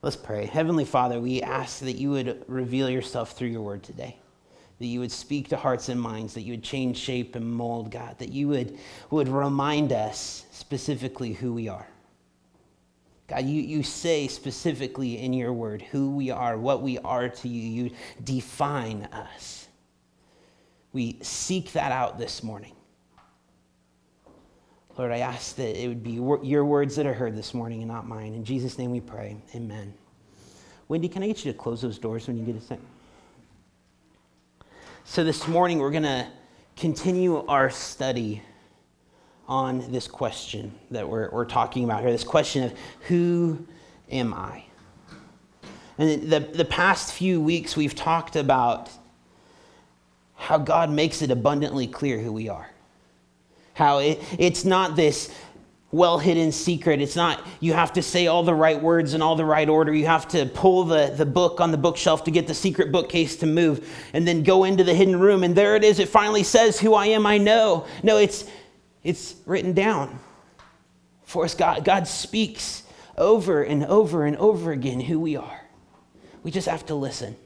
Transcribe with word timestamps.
Let's 0.00 0.16
pray. 0.16 0.46
Heavenly 0.46 0.86
Father, 0.86 1.20
we 1.20 1.42
ask 1.42 1.80
that 1.80 1.96
you 1.96 2.10
would 2.10 2.42
reveal 2.48 2.88
yourself 2.88 3.32
through 3.32 3.48
your 3.48 3.62
word 3.62 3.82
today 3.82 4.16
that 4.78 4.86
you 4.86 5.00
would 5.00 5.10
speak 5.10 5.48
to 5.48 5.56
hearts 5.56 5.88
and 5.88 5.98
minds, 5.98 6.34
that 6.34 6.42
you 6.42 6.52
would 6.52 6.62
change 6.62 6.98
shape 6.98 7.34
and 7.34 7.50
mold, 7.50 7.90
God, 7.90 8.18
that 8.18 8.30
you 8.30 8.48
would, 8.48 8.78
would 9.10 9.26
remind 9.26 9.90
us 9.90 10.44
specifically 10.52 11.32
who 11.32 11.54
we 11.54 11.66
are. 11.66 11.86
God, 13.28 13.44
you, 13.44 13.60
you 13.60 13.82
say 13.82 14.28
specifically 14.28 15.18
in 15.18 15.32
your 15.32 15.52
word 15.52 15.82
who 15.82 16.10
we 16.10 16.30
are, 16.30 16.56
what 16.56 16.82
we 16.82 16.98
are 16.98 17.28
to 17.28 17.48
you. 17.48 17.84
You 17.84 17.90
define 18.22 19.08
us. 19.12 19.68
We 20.92 21.18
seek 21.22 21.72
that 21.72 21.90
out 21.90 22.18
this 22.18 22.42
morning. 22.42 22.72
Lord, 24.96 25.12
I 25.12 25.18
ask 25.18 25.56
that 25.56 25.82
it 25.82 25.88
would 25.88 26.02
be 26.02 26.12
your 26.12 26.64
words 26.64 26.96
that 26.96 27.04
are 27.04 27.12
heard 27.12 27.36
this 27.36 27.52
morning 27.52 27.82
and 27.82 27.88
not 27.88 28.06
mine. 28.08 28.32
In 28.32 28.44
Jesus' 28.44 28.78
name 28.78 28.92
we 28.92 29.00
pray. 29.00 29.36
Amen. 29.54 29.92
Wendy, 30.88 31.08
can 31.08 31.22
I 31.22 31.26
get 31.26 31.44
you 31.44 31.52
to 31.52 31.58
close 31.58 31.82
those 31.82 31.98
doors 31.98 32.28
when 32.28 32.38
you 32.38 32.44
get 32.44 32.56
a 32.56 32.60
second? 32.60 32.86
So, 35.04 35.22
this 35.22 35.46
morning 35.46 35.80
we're 35.80 35.90
going 35.90 36.04
to 36.04 36.26
continue 36.76 37.44
our 37.46 37.70
study 37.70 38.42
on 39.48 39.90
this 39.92 40.08
question 40.08 40.72
that 40.90 41.08
we're, 41.08 41.30
we're 41.30 41.44
talking 41.44 41.84
about 41.84 42.02
here 42.02 42.10
this 42.10 42.24
question 42.24 42.64
of 42.64 42.74
who 43.02 43.64
am 44.10 44.34
I? 44.34 44.64
And 45.98 46.30
the, 46.30 46.40
the 46.40 46.64
past 46.64 47.12
few 47.12 47.40
weeks, 47.40 47.76
we've 47.76 47.94
talked 47.94 48.36
about 48.36 48.90
how 50.34 50.58
God 50.58 50.90
makes 50.90 51.22
it 51.22 51.30
abundantly 51.30 51.86
clear 51.86 52.18
who 52.18 52.32
we 52.32 52.48
are. 52.48 52.70
How 53.74 53.98
it, 53.98 54.22
it's 54.38 54.64
not 54.64 54.96
this 54.96 55.32
well 55.92 56.18
hidden 56.18 56.52
secret. 56.52 57.00
It's 57.00 57.16
not 57.16 57.40
you 57.60 57.72
have 57.72 57.92
to 57.94 58.02
say 58.02 58.26
all 58.26 58.42
the 58.42 58.54
right 58.54 58.80
words 58.80 59.14
in 59.14 59.22
all 59.22 59.36
the 59.36 59.44
right 59.44 59.68
order. 59.68 59.94
You 59.94 60.06
have 60.06 60.28
to 60.28 60.46
pull 60.46 60.84
the, 60.84 61.14
the 61.16 61.24
book 61.24 61.60
on 61.60 61.70
the 61.70 61.78
bookshelf 61.78 62.24
to 62.24 62.30
get 62.30 62.46
the 62.46 62.54
secret 62.54 62.92
bookcase 62.92 63.36
to 63.36 63.46
move 63.46 63.88
and 64.12 64.26
then 64.26 64.42
go 64.42 64.64
into 64.64 64.84
the 64.84 64.94
hidden 64.94 65.18
room. 65.18 65.42
And 65.42 65.54
there 65.54 65.76
it 65.76 65.84
is. 65.84 65.98
It 65.98 66.08
finally 66.08 66.42
says, 66.42 66.78
Who 66.80 66.94
I 66.94 67.06
am, 67.06 67.26
I 67.26 67.38
know. 67.38 67.86
No, 68.02 68.18
it's 68.18 68.44
it's 69.06 69.36
written 69.46 69.72
down 69.72 70.18
for 71.22 71.44
us. 71.44 71.54
God, 71.54 71.84
God 71.84 72.08
speaks 72.08 72.82
over 73.16 73.62
and 73.62 73.84
over 73.84 74.26
and 74.26 74.36
over 74.36 74.72
again 74.72 74.98
who 74.98 75.20
we 75.20 75.36
are. 75.36 75.60
We 76.42 76.50
just 76.50 76.66
have 76.66 76.84
to 76.86 76.96
listen. 76.96 77.36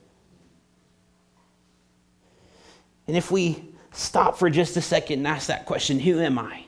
And 3.07 3.15
if 3.15 3.31
we 3.31 3.63
stop 3.93 4.39
for 4.39 4.49
just 4.49 4.75
a 4.79 4.81
second 4.81 5.19
and 5.19 5.27
ask 5.27 5.49
that 5.49 5.67
question, 5.67 6.01
who 6.01 6.19
am 6.21 6.39
I? 6.39 6.65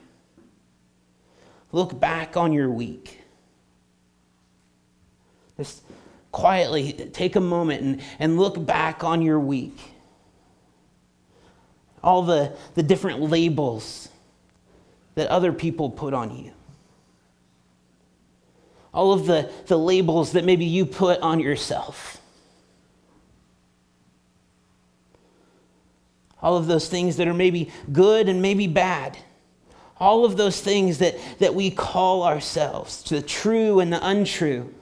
Look 1.72 1.98
back 1.98 2.36
on 2.36 2.52
your 2.52 2.68
week. 2.68 3.18
Just 5.56 5.82
quietly 6.32 6.92
take 7.14 7.36
a 7.36 7.40
moment 7.40 7.80
and, 7.80 8.02
and 8.18 8.38
look 8.38 8.62
back 8.66 9.04
on 9.04 9.22
your 9.22 9.40
week. 9.40 9.78
All 12.02 12.22
the, 12.24 12.54
the 12.74 12.82
different 12.82 13.20
labels 13.22 14.10
that 15.14 15.28
other 15.28 15.52
people 15.52 15.90
put 15.90 16.14
on 16.14 16.36
you. 16.36 16.52
All 18.94 19.12
of 19.12 19.26
the, 19.26 19.50
the 19.66 19.78
labels 19.78 20.32
that 20.32 20.44
maybe 20.44 20.64
you 20.64 20.84
put 20.84 21.20
on 21.20 21.40
yourself. 21.40 22.20
All 26.42 26.56
of 26.56 26.66
those 26.66 26.88
things 26.88 27.16
that 27.16 27.28
are 27.28 27.34
maybe 27.34 27.70
good 27.92 28.28
and 28.28 28.42
maybe 28.42 28.66
bad. 28.66 29.16
All 29.98 30.24
of 30.24 30.36
those 30.36 30.60
things 30.60 30.98
that, 30.98 31.16
that 31.38 31.54
we 31.54 31.70
call 31.70 32.24
ourselves, 32.24 33.02
to 33.04 33.14
the 33.14 33.22
true 33.22 33.80
and 33.80 33.92
the 33.92 34.04
untrue 34.04 34.74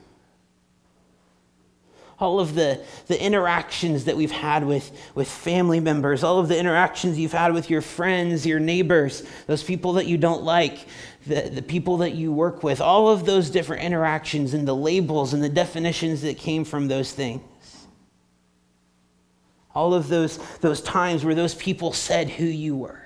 all 2.20 2.38
of 2.38 2.54
the, 2.54 2.78
the 3.06 3.20
interactions 3.20 4.04
that 4.04 4.16
we've 4.16 4.30
had 4.30 4.64
with, 4.64 4.90
with 5.14 5.26
family 5.26 5.80
members, 5.80 6.22
all 6.22 6.38
of 6.38 6.48
the 6.48 6.58
interactions 6.58 7.18
you've 7.18 7.32
had 7.32 7.54
with 7.54 7.70
your 7.70 7.80
friends, 7.80 8.44
your 8.44 8.60
neighbors, 8.60 9.26
those 9.46 9.62
people 9.62 9.94
that 9.94 10.06
you 10.06 10.18
don't 10.18 10.42
like, 10.42 10.86
the, 11.26 11.48
the 11.48 11.62
people 11.62 11.96
that 11.98 12.10
you 12.10 12.30
work 12.30 12.62
with, 12.62 12.80
all 12.80 13.08
of 13.08 13.24
those 13.24 13.48
different 13.48 13.82
interactions 13.82 14.52
and 14.52 14.68
the 14.68 14.76
labels 14.76 15.32
and 15.32 15.42
the 15.42 15.48
definitions 15.48 16.20
that 16.20 16.36
came 16.36 16.64
from 16.64 16.88
those 16.88 17.10
things. 17.12 17.42
All 19.74 19.94
of 19.94 20.08
those, 20.08 20.36
those 20.58 20.82
times 20.82 21.24
where 21.24 21.34
those 21.34 21.54
people 21.54 21.92
said 21.92 22.28
who 22.28 22.44
you 22.44 22.76
were, 22.76 23.00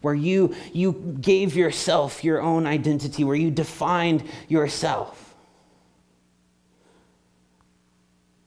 where 0.00 0.14
you, 0.14 0.56
you 0.72 0.92
gave 1.20 1.54
yourself 1.54 2.24
your 2.24 2.40
own 2.40 2.66
identity, 2.66 3.22
where 3.22 3.36
you 3.36 3.50
defined 3.50 4.24
yourself. 4.48 5.29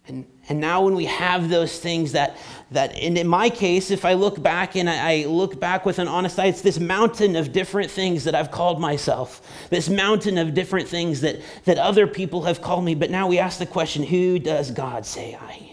And, 0.08 0.26
and 0.50 0.60
now 0.60 0.84
when 0.84 0.96
we 0.96 1.06
have 1.06 1.50
those 1.50 1.80
things 1.80 2.12
that, 2.12 2.36
that 2.72 2.94
and 2.96 3.18
in 3.18 3.28
my 3.28 3.50
case, 3.50 3.90
if 3.90 4.04
I 4.04 4.14
look 4.14 4.42
back 4.42 4.76
and 4.76 4.90
I, 4.90 5.26
look 5.26 5.60
back 5.60 5.86
with 5.86 5.98
an 5.98 6.10
honest 6.10 6.38
eye, 6.38 6.48
it's 6.48 6.62
this 6.62 6.78
mountain 6.78 7.38
of 7.38 7.54
different 7.54 7.90
things 7.90 8.26
that 8.26 8.36
I've 8.36 8.52
called 8.52 8.82
myself, 8.82 9.42
this 9.70 9.88
mountain 9.88 10.38
of 10.38 10.54
different 10.54 10.90
things 10.90 11.22
that, 11.22 11.40
that 11.64 11.78
other 11.78 12.06
people 12.06 12.44
have 12.44 12.62
called 12.62 12.84
me. 12.84 12.96
But 12.96 13.12
now 13.12 13.28
we 13.28 13.40
ask 13.40 13.60
the 13.60 13.66
question, 13.66 14.04
who 14.04 14.40
does 14.40 14.72
God 14.72 15.06
say 15.06 15.36
I 15.36 15.54
am? 15.54 15.70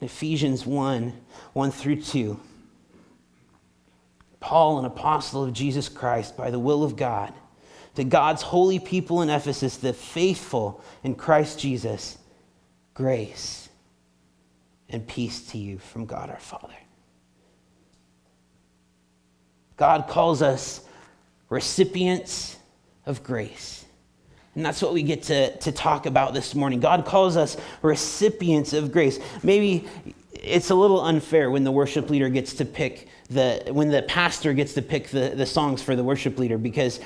In 0.00 0.06
Ephesians 0.06 0.66
1, 0.66 1.12
1 1.52 1.70
through 1.70 2.02
2. 2.02 2.40
Paul, 4.40 4.80
an 4.80 4.84
apostle 4.84 5.44
of 5.44 5.52
Jesus 5.52 5.88
Christ 5.88 6.36
by 6.36 6.50
the 6.50 6.58
will 6.58 6.82
of 6.82 6.96
God 6.96 7.32
to 7.96 8.04
God's 8.04 8.42
holy 8.42 8.78
people 8.78 9.22
in 9.22 9.30
Ephesus, 9.30 9.78
the 9.78 9.92
faithful 9.92 10.82
in 11.02 11.14
Christ 11.14 11.58
Jesus, 11.58 12.18
grace 12.94 13.68
and 14.88 15.06
peace 15.06 15.46
to 15.48 15.58
you 15.58 15.78
from 15.78 16.06
God 16.06 16.30
our 16.30 16.38
Father. 16.38 16.74
God 19.76 20.08
calls 20.08 20.42
us 20.42 20.80
recipients 21.48 22.56
of 23.04 23.22
grace. 23.22 23.84
And 24.54 24.64
that's 24.64 24.80
what 24.80 24.94
we 24.94 25.02
get 25.02 25.24
to, 25.24 25.56
to 25.58 25.72
talk 25.72 26.06
about 26.06 26.32
this 26.32 26.54
morning. 26.54 26.80
God 26.80 27.04
calls 27.04 27.36
us 27.36 27.58
recipients 27.82 28.72
of 28.72 28.90
grace. 28.90 29.18
Maybe 29.42 29.86
it's 30.32 30.70
a 30.70 30.74
little 30.74 31.02
unfair 31.02 31.50
when 31.50 31.64
the 31.64 31.72
worship 31.72 32.08
leader 32.08 32.28
gets 32.30 32.54
to 32.54 32.64
pick 32.64 33.08
the, 33.28 33.64
when 33.70 33.88
the 33.88 34.02
pastor 34.02 34.52
gets 34.54 34.74
to 34.74 34.82
pick 34.82 35.08
the, 35.08 35.32
the 35.34 35.46
songs 35.46 35.82
for 35.82 35.96
the 35.96 36.04
worship 36.04 36.38
leader 36.38 36.56
because 36.58 37.00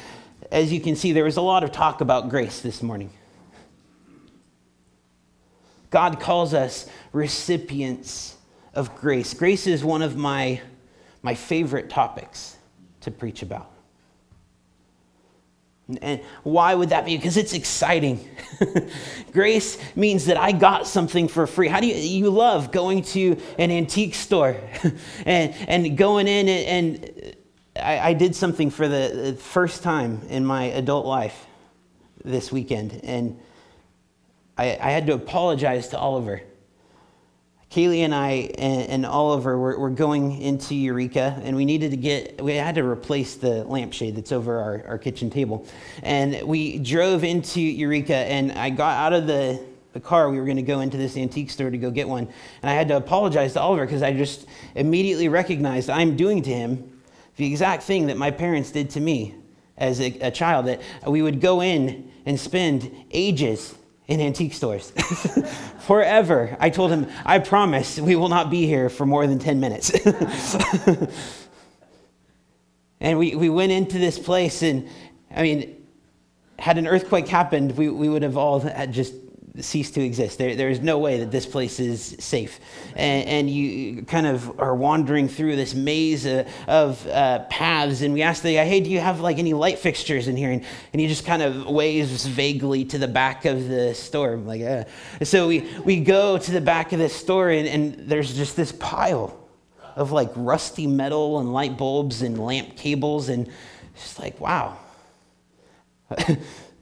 as 0.51 0.73
you 0.73 0.81
can 0.81 0.97
see, 0.97 1.13
there 1.13 1.25
was 1.25 1.37
a 1.37 1.43
lot 1.43 1.65
of 1.65 1.73
talk 1.73 2.01
about 2.01 2.29
grace 2.29 2.61
this 2.61 2.83
morning. 2.83 3.11
God 5.91 6.21
calls 6.21 6.55
us 6.55 6.89
recipients 7.13 8.37
of 8.75 8.95
grace. 8.97 9.35
Grace 9.35 9.67
is 9.67 9.85
one 9.85 10.03
of 10.03 10.17
my, 10.17 10.61
my 11.23 11.35
favorite 11.35 11.91
topics 11.91 12.57
to 13.01 13.11
preach 13.11 13.43
about. 13.43 13.71
And 16.03 16.21
why 16.45 16.75
would 16.75 16.91
that 16.91 17.05
be? 17.05 17.17
Because 17.17 17.37
it's 17.37 17.53
exciting. 17.53 18.29
Grace 19.33 19.77
means 19.97 20.27
that 20.27 20.37
I 20.37 20.53
got 20.53 20.87
something 20.87 21.27
for 21.27 21.49
free. 21.49 21.67
How 21.67 21.81
do 21.81 21.89
you, 21.89 21.95
you 21.95 22.31
love 22.31 22.71
going 22.71 23.03
to 23.03 23.37
an 23.59 23.73
antique 23.73 24.15
store 24.15 24.57
and, 25.27 25.53
and 25.67 25.99
going 25.99 26.29
in 26.29 26.49
and, 26.49 27.05
and 27.05 27.37
I, 27.83 28.09
I, 28.09 28.13
did 28.15 28.35
something 28.35 28.71
for 28.71 28.89
the 28.89 29.37
first 29.41 29.83
time 29.83 30.23
in 30.29 30.45
my 30.45 30.65
adult 30.65 31.07
life 31.07 31.47
this 32.25 32.53
weekend. 32.53 33.01
And 33.03 33.39
I, 34.57 34.79
I 34.81 34.91
had 34.91 35.07
to 35.07 35.15
apologize 35.15 35.89
to 35.89 35.99
Oliver. 35.99 36.43
Kaylee 37.71 38.01
and 38.01 38.15
I 38.15 38.51
and, 38.59 38.89
and 38.91 39.07
Oliver 39.07 39.57
were, 39.57 39.79
were, 39.79 39.91
going 39.91 40.43
into 40.43 40.75
Eureka, 40.75 41.41
and 41.45 41.55
we 41.55 41.65
needed 41.65 41.93
to 41.93 41.97
get, 41.97 42.43
we 42.43 42.57
had 42.57 42.75
to 42.75 42.85
replace 42.85 43.37
the 43.37 43.63
lampshade 43.63 44.17
that's 44.17 44.33
over 44.33 44.59
our, 44.59 44.85
our 44.89 44.99
kitchen 44.99 45.31
table. 45.31 45.65
And 46.03 46.43
we 46.43 46.79
drove 46.79 47.23
into 47.23 47.61
Eureka, 47.61 48.17
and 48.17 48.51
I 48.53 48.71
got 48.71 48.97
out 48.97 49.13
of 49.13 49.29
the, 49.29 49.65
the 49.93 50.01
car. 50.01 50.29
We 50.31 50.41
were 50.41 50.47
going 50.47 50.57
to 50.57 50.63
go 50.63 50.81
into 50.81 50.97
this 50.97 51.17
antique 51.17 51.49
store 51.51 51.71
to 51.71 51.79
go 51.79 51.93
get 51.93 52.09
one. 52.09 52.29
And 52.61 52.71
I 52.71 52.75
had 52.75 52.89
to 52.89 52.97
apologize 52.97 53.53
to 53.53 53.61
Oliver 53.61 53.87
because 53.87 54.03
I 54.03 54.15
just 54.15 54.47
immediately 54.75 55.29
recognized 55.29 55.91
I'm 55.91 56.17
doing 56.17 56.43
to 56.43 56.51
him 56.51 57.00
the 57.41 57.47
exact 57.47 57.83
thing 57.85 58.09
that 58.09 58.19
my 58.19 58.31
parents 58.31 58.71
did 58.71 58.91
to 58.91 59.01
me 59.01 59.35
as 59.79 59.99
a, 59.99 60.09
a 60.21 60.31
child, 60.31 60.67
that 60.67 60.83
we 61.07 61.23
would 61.23 61.41
go 61.41 61.63
in 61.63 62.13
and 62.27 62.39
spend 62.39 62.95
ages 63.13 63.75
in 64.09 64.21
antique 64.21 64.53
stores 64.53 64.91
forever. 65.81 66.55
I 66.61 66.69
told 66.69 66.91
him, 66.91 67.07
I 67.25 67.39
promise 67.39 67.99
we 67.99 68.15
will 68.15 68.29
not 68.29 68.51
be 68.51 68.67
here 68.67 68.91
for 68.91 69.07
more 69.07 69.27
than 69.27 69.39
10 69.39 69.59
minutes. 69.59 69.91
and 73.01 73.19
we, 73.19 73.35
we 73.35 73.49
went 73.49 73.73
into 73.73 73.99
this 73.99 74.19
place, 74.19 74.63
and 74.63 74.87
I 75.35 75.41
mean, 75.41 75.83
had 76.59 76.77
an 76.77 76.87
earthquake 76.87 77.27
happened, 77.27 77.75
we, 77.79 77.89
we 77.89 78.11
would 78.11 78.23
have 78.23 78.37
all 78.37 78.61
just 78.91 79.15
cease 79.59 79.91
to 79.93 80.01
exist. 80.01 80.39
There, 80.39 80.55
there 80.55 80.69
is 80.69 80.81
no 80.81 80.99
way 80.99 81.19
that 81.21 81.31
this 81.31 81.47
place 81.47 81.81
is 81.81 82.17
safe. 82.19 82.61
And, 82.97 83.29
and 83.29 83.51
you 83.51 84.03
kind 84.03 84.27
of 84.27 84.61
are 84.61 84.75
wandering 84.75 85.29
through 85.29 85.57
this 85.57 85.75
maze 85.75 86.27
uh, 86.27 86.49
of 86.69 87.07
uh, 87.07 87.41
paths. 87.51 88.03
And 88.03 88.15
we 88.15 88.23
ask 88.23 88.43
the 88.43 88.55
guy, 88.55 88.65
hey, 88.65 88.81
do 88.81 88.91
you 88.91 89.01
have 89.01 89.21
like 89.21 89.39
any 89.39 89.53
light 89.53 89.79
fixtures 89.79 90.29
in 90.29 90.37
here? 90.37 90.51
And, 90.51 90.65
and 90.93 91.01
he 91.01 91.09
just 91.09 91.25
kind 91.25 91.43
of 91.43 91.67
waves 91.67 92.27
vaguely 92.27 92.85
to 92.87 92.99
the 92.99 93.09
back 93.09 93.45
of 93.45 93.69
the 93.69 93.95
store. 93.95 94.35
I'm 94.35 94.47
like, 94.47 94.63
uh. 94.63 94.85
So 95.25 95.49
we, 95.49 95.69
we 95.85 96.01
go 96.01 96.39
to 96.39 96.51
the 96.51 96.61
back 96.61 96.93
of 96.93 96.99
the 96.99 97.09
store, 97.09 97.51
and, 97.51 97.67
and 97.67 98.09
there's 98.09 98.35
just 98.35 98.57
this 98.57 98.73
pile 98.73 99.37
of 99.97 100.13
like 100.13 100.31
rusty 100.37 100.87
metal 100.87 101.41
and 101.41 101.53
light 101.53 101.77
bulbs 101.77 102.23
and 102.23 102.39
lamp 102.39 102.77
cables. 102.77 103.29
And 103.29 103.51
it's 103.95 104.19
like, 104.19 104.41
wow. 104.41 104.79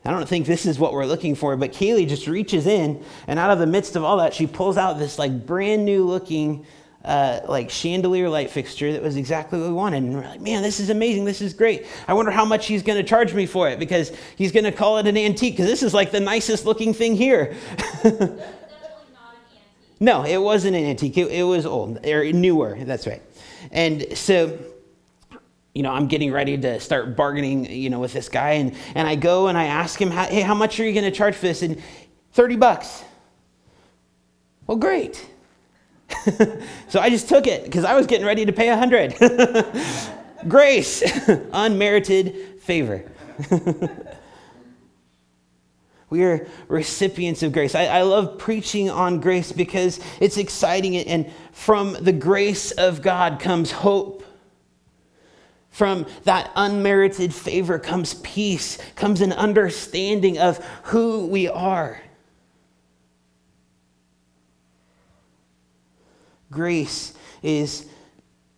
I 0.04 0.10
don't 0.10 0.28
think 0.28 0.46
this 0.46 0.64
is 0.64 0.78
what 0.78 0.92
we're 0.92 1.06
looking 1.06 1.34
for, 1.34 1.56
but 1.56 1.72
Kaylee 1.72 2.08
just 2.08 2.26
reaches 2.26 2.66
in, 2.66 3.02
and 3.26 3.38
out 3.38 3.50
of 3.50 3.58
the 3.58 3.66
midst 3.66 3.96
of 3.96 4.04
all 4.04 4.18
that, 4.18 4.32
she 4.32 4.46
pulls 4.46 4.76
out 4.76 4.98
this 4.98 5.18
like 5.18 5.46
brand 5.46 5.84
new 5.84 6.04
looking 6.04 6.64
uh, 7.04 7.40
like 7.48 7.70
chandelier 7.70 8.28
light 8.28 8.50
fixture 8.50 8.92
that 8.92 9.02
was 9.02 9.16
exactly 9.16 9.58
what 9.58 9.68
we 9.68 9.74
wanted. 9.74 10.02
And 10.02 10.14
we're 10.14 10.24
like, 10.24 10.40
man, 10.40 10.62
this 10.62 10.80
is 10.80 10.90
amazing. 10.90 11.24
This 11.24 11.40
is 11.40 11.54
great. 11.54 11.86
I 12.06 12.12
wonder 12.12 12.30
how 12.30 12.44
much 12.44 12.66
he's 12.66 12.82
going 12.82 12.98
to 12.98 13.08
charge 13.08 13.32
me 13.34 13.46
for 13.46 13.68
it 13.68 13.78
because 13.78 14.12
he's 14.36 14.52
going 14.52 14.64
to 14.64 14.72
call 14.72 14.98
it 14.98 15.06
an 15.06 15.16
antique 15.16 15.54
because 15.54 15.66
this 15.66 15.82
is 15.82 15.94
like 15.94 16.10
the 16.10 16.20
nicest 16.20 16.66
looking 16.66 16.92
thing 16.92 17.14
here. 17.14 17.56
no, 20.00 20.24
it 20.24 20.38
wasn't 20.38 20.76
an 20.76 20.84
antique. 20.84 21.16
It, 21.16 21.30
it 21.30 21.44
was 21.44 21.64
old 21.64 22.04
or 22.04 22.30
newer. 22.32 22.76
That's 22.80 23.06
right. 23.06 23.22
And 23.70 24.16
so 24.16 24.58
you 25.78 25.84
know, 25.84 25.92
I'm 25.92 26.08
getting 26.08 26.32
ready 26.32 26.58
to 26.58 26.80
start 26.80 27.14
bargaining, 27.14 27.70
you 27.70 27.88
know, 27.88 28.00
with 28.00 28.12
this 28.12 28.28
guy. 28.28 28.54
And, 28.54 28.74
and 28.96 29.06
I 29.06 29.14
go 29.14 29.46
and 29.46 29.56
I 29.56 29.66
ask 29.66 30.02
him, 30.02 30.10
hey, 30.10 30.40
how 30.40 30.54
much 30.54 30.80
are 30.80 30.84
you 30.84 30.92
going 30.92 31.04
to 31.04 31.16
charge 31.16 31.36
for 31.36 31.46
this? 31.46 31.62
And 31.62 31.80
30 32.32 32.56
bucks. 32.56 33.04
Well, 34.66 34.76
great. 34.76 35.24
so 36.88 36.98
I 36.98 37.10
just 37.10 37.28
took 37.28 37.46
it 37.46 37.62
because 37.62 37.84
I 37.84 37.94
was 37.94 38.08
getting 38.08 38.26
ready 38.26 38.44
to 38.44 38.52
pay 38.52 38.68
100. 38.70 39.14
Grace, 40.48 41.04
unmerited 41.52 42.60
favor. 42.60 43.04
we 46.10 46.24
are 46.24 46.44
recipients 46.66 47.44
of 47.44 47.52
grace. 47.52 47.76
I, 47.76 47.84
I, 47.84 48.02
love 48.02 48.36
preaching 48.38 48.90
on 48.90 49.20
grace 49.20 49.52
because 49.52 50.00
it's 50.20 50.38
exciting, 50.38 50.96
and 50.96 51.30
from 51.52 51.92
the 52.00 52.12
grace 52.12 52.72
of 52.72 53.00
God 53.02 53.38
comes 53.38 53.70
hope 53.70 54.24
from 55.78 56.06
that 56.24 56.50
unmerited 56.56 57.32
favor 57.32 57.78
comes 57.78 58.14
peace, 58.14 58.78
comes 58.96 59.20
an 59.20 59.32
understanding 59.32 60.36
of 60.36 60.58
who 60.82 61.28
we 61.28 61.46
are. 61.46 62.02
Grace 66.50 67.14
is 67.44 67.86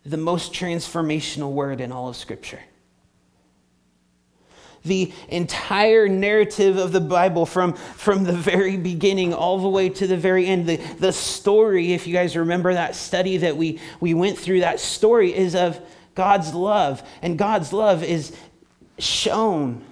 the 0.03 0.17
most 0.17 0.51
transformational 0.51 1.51
word 1.51 1.79
in 1.79 1.91
all 1.91 2.09
of 2.09 2.15
Scripture. 2.15 2.59
The 4.83 5.13
entire 5.29 6.09
narrative 6.09 6.77
of 6.77 6.91
the 6.91 7.01
Bible, 7.01 7.45
from, 7.45 7.73
from 7.73 8.23
the 8.23 8.33
very 8.33 8.77
beginning 8.77 9.31
all 9.31 9.59
the 9.59 9.69
way 9.69 9.89
to 9.89 10.07
the 10.07 10.17
very 10.17 10.47
end, 10.47 10.67
the, 10.67 10.77
the 10.97 11.13
story, 11.13 11.93
if 11.93 12.07
you 12.07 12.13
guys 12.13 12.35
remember 12.35 12.73
that 12.73 12.95
study 12.95 13.37
that 13.37 13.55
we, 13.55 13.79
we 13.99 14.15
went 14.15 14.39
through, 14.39 14.61
that 14.61 14.79
story 14.79 15.35
is 15.35 15.53
of 15.53 15.79
God's 16.15 16.53
love. 16.53 17.01
And 17.21 17.37
God's 17.37 17.73
love 17.73 18.03
is 18.03 18.35
shown 18.97 19.83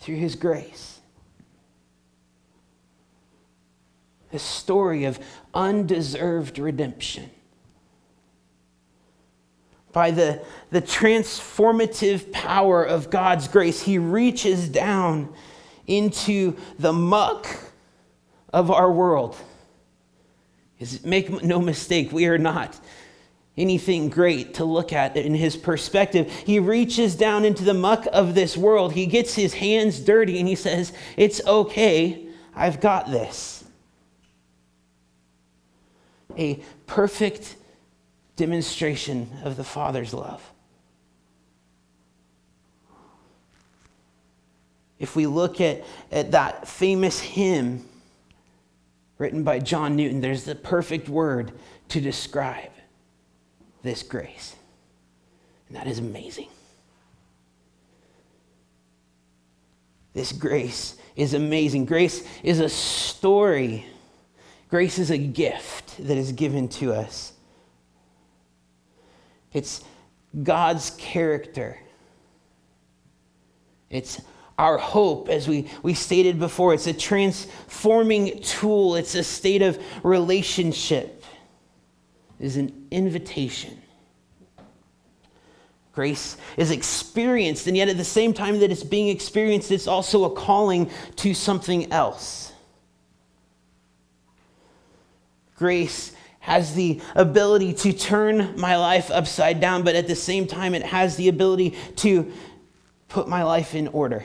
through 0.00 0.16
His 0.16 0.34
grace. 0.34 1.00
A 4.32 4.38
story 4.38 5.04
of 5.04 5.18
undeserved 5.54 6.58
redemption. 6.58 7.30
By 9.92 10.10
the, 10.10 10.44
the 10.70 10.82
transformative 10.82 12.30
power 12.32 12.84
of 12.84 13.08
God's 13.08 13.48
grace, 13.48 13.82
He 13.82 13.98
reaches 13.98 14.68
down 14.68 15.32
into 15.86 16.56
the 16.78 16.92
muck 16.92 17.46
of 18.52 18.70
our 18.70 18.90
world. 18.90 19.36
Make 21.02 21.42
no 21.42 21.60
mistake, 21.60 22.12
we 22.12 22.26
are 22.26 22.36
not 22.36 22.78
anything 23.56 24.08
great 24.08 24.54
to 24.54 24.64
look 24.64 24.92
at 24.92 25.16
in 25.16 25.34
his 25.34 25.56
perspective. 25.56 26.30
He 26.44 26.58
reaches 26.58 27.14
down 27.14 27.44
into 27.44 27.64
the 27.64 27.74
muck 27.74 28.06
of 28.12 28.34
this 28.34 28.56
world. 28.56 28.92
He 28.92 29.06
gets 29.06 29.34
his 29.34 29.54
hands 29.54 29.98
dirty 30.00 30.38
and 30.38 30.48
he 30.48 30.54
says, 30.54 30.92
It's 31.16 31.44
okay, 31.46 32.26
I've 32.54 32.80
got 32.80 33.10
this. 33.10 33.64
A 36.36 36.60
perfect 36.86 37.56
demonstration 38.36 39.30
of 39.42 39.56
the 39.56 39.64
Father's 39.64 40.12
love. 40.12 40.42
If 44.98 45.16
we 45.16 45.26
look 45.26 45.60
at, 45.60 45.84
at 46.10 46.30
that 46.32 46.68
famous 46.68 47.20
hymn 47.20 47.86
written 49.18 49.44
by 49.44 49.58
John 49.60 49.96
Newton, 49.96 50.20
there's 50.20 50.44
the 50.44 50.54
perfect 50.54 51.08
word 51.08 51.52
to 51.88 52.00
describe 52.00 52.70
this 53.86 54.02
grace. 54.02 54.54
And 55.68 55.76
that 55.76 55.86
is 55.86 55.98
amazing. 55.98 56.48
This 60.12 60.32
grace 60.32 60.96
is 61.14 61.34
amazing. 61.34 61.86
Grace 61.86 62.26
is 62.42 62.60
a 62.60 62.68
story. 62.68 63.86
Grace 64.68 64.98
is 64.98 65.10
a 65.10 65.18
gift 65.18 65.96
that 65.98 66.16
is 66.16 66.32
given 66.32 66.68
to 66.68 66.92
us. 66.92 67.32
It's 69.52 69.84
God's 70.42 70.90
character. 70.98 71.78
It's 73.88 74.20
our 74.58 74.78
hope, 74.78 75.28
as 75.28 75.46
we, 75.46 75.68
we 75.82 75.94
stated 75.94 76.38
before. 76.38 76.74
It's 76.74 76.86
a 76.86 76.92
transforming 76.92 78.40
tool, 78.42 78.96
it's 78.96 79.14
a 79.14 79.22
state 79.22 79.62
of 79.62 79.78
relationship 80.02 81.15
is 82.38 82.56
an 82.56 82.86
invitation. 82.90 83.80
Grace 85.92 86.36
is 86.58 86.70
experienced, 86.70 87.66
and 87.66 87.76
yet 87.76 87.88
at 87.88 87.96
the 87.96 88.04
same 88.04 88.34
time 88.34 88.60
that 88.60 88.70
it's 88.70 88.84
being 88.84 89.08
experienced, 89.08 89.70
it's 89.70 89.86
also 89.86 90.24
a 90.24 90.30
calling 90.30 90.90
to 91.16 91.32
something 91.32 91.90
else. 91.90 92.52
Grace 95.56 96.12
has 96.40 96.74
the 96.74 97.00
ability 97.14 97.72
to 97.72 97.94
turn 97.94 98.60
my 98.60 98.76
life 98.76 99.10
upside 99.10 99.58
down, 99.58 99.84
but 99.84 99.94
at 99.94 100.06
the 100.06 100.14
same 100.14 100.46
time, 100.46 100.74
it 100.74 100.82
has 100.82 101.16
the 101.16 101.28
ability 101.28 101.74
to 101.96 102.30
put 103.08 103.26
my 103.26 103.42
life 103.42 103.74
in 103.74 103.88
order. 103.88 104.24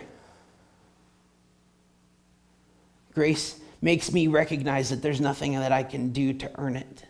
Grace 3.14 3.60
makes 3.82 4.12
me 4.12 4.28
recognize 4.28 4.90
that 4.90 5.02
there's 5.02 5.22
nothing 5.22 5.54
that 5.54 5.72
I 5.72 5.84
can 5.84 6.12
do 6.12 6.34
to 6.34 6.52
earn 6.60 6.76
it 6.76 7.06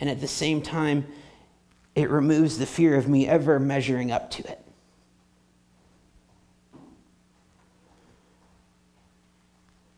and 0.00 0.08
at 0.08 0.20
the 0.20 0.28
same 0.28 0.62
time, 0.62 1.06
it 1.94 2.08
removes 2.08 2.58
the 2.58 2.66
fear 2.66 2.96
of 2.96 3.08
me 3.08 3.28
ever 3.28 3.60
measuring 3.60 4.10
up 4.10 4.30
to 4.32 4.50
it. 4.50 4.64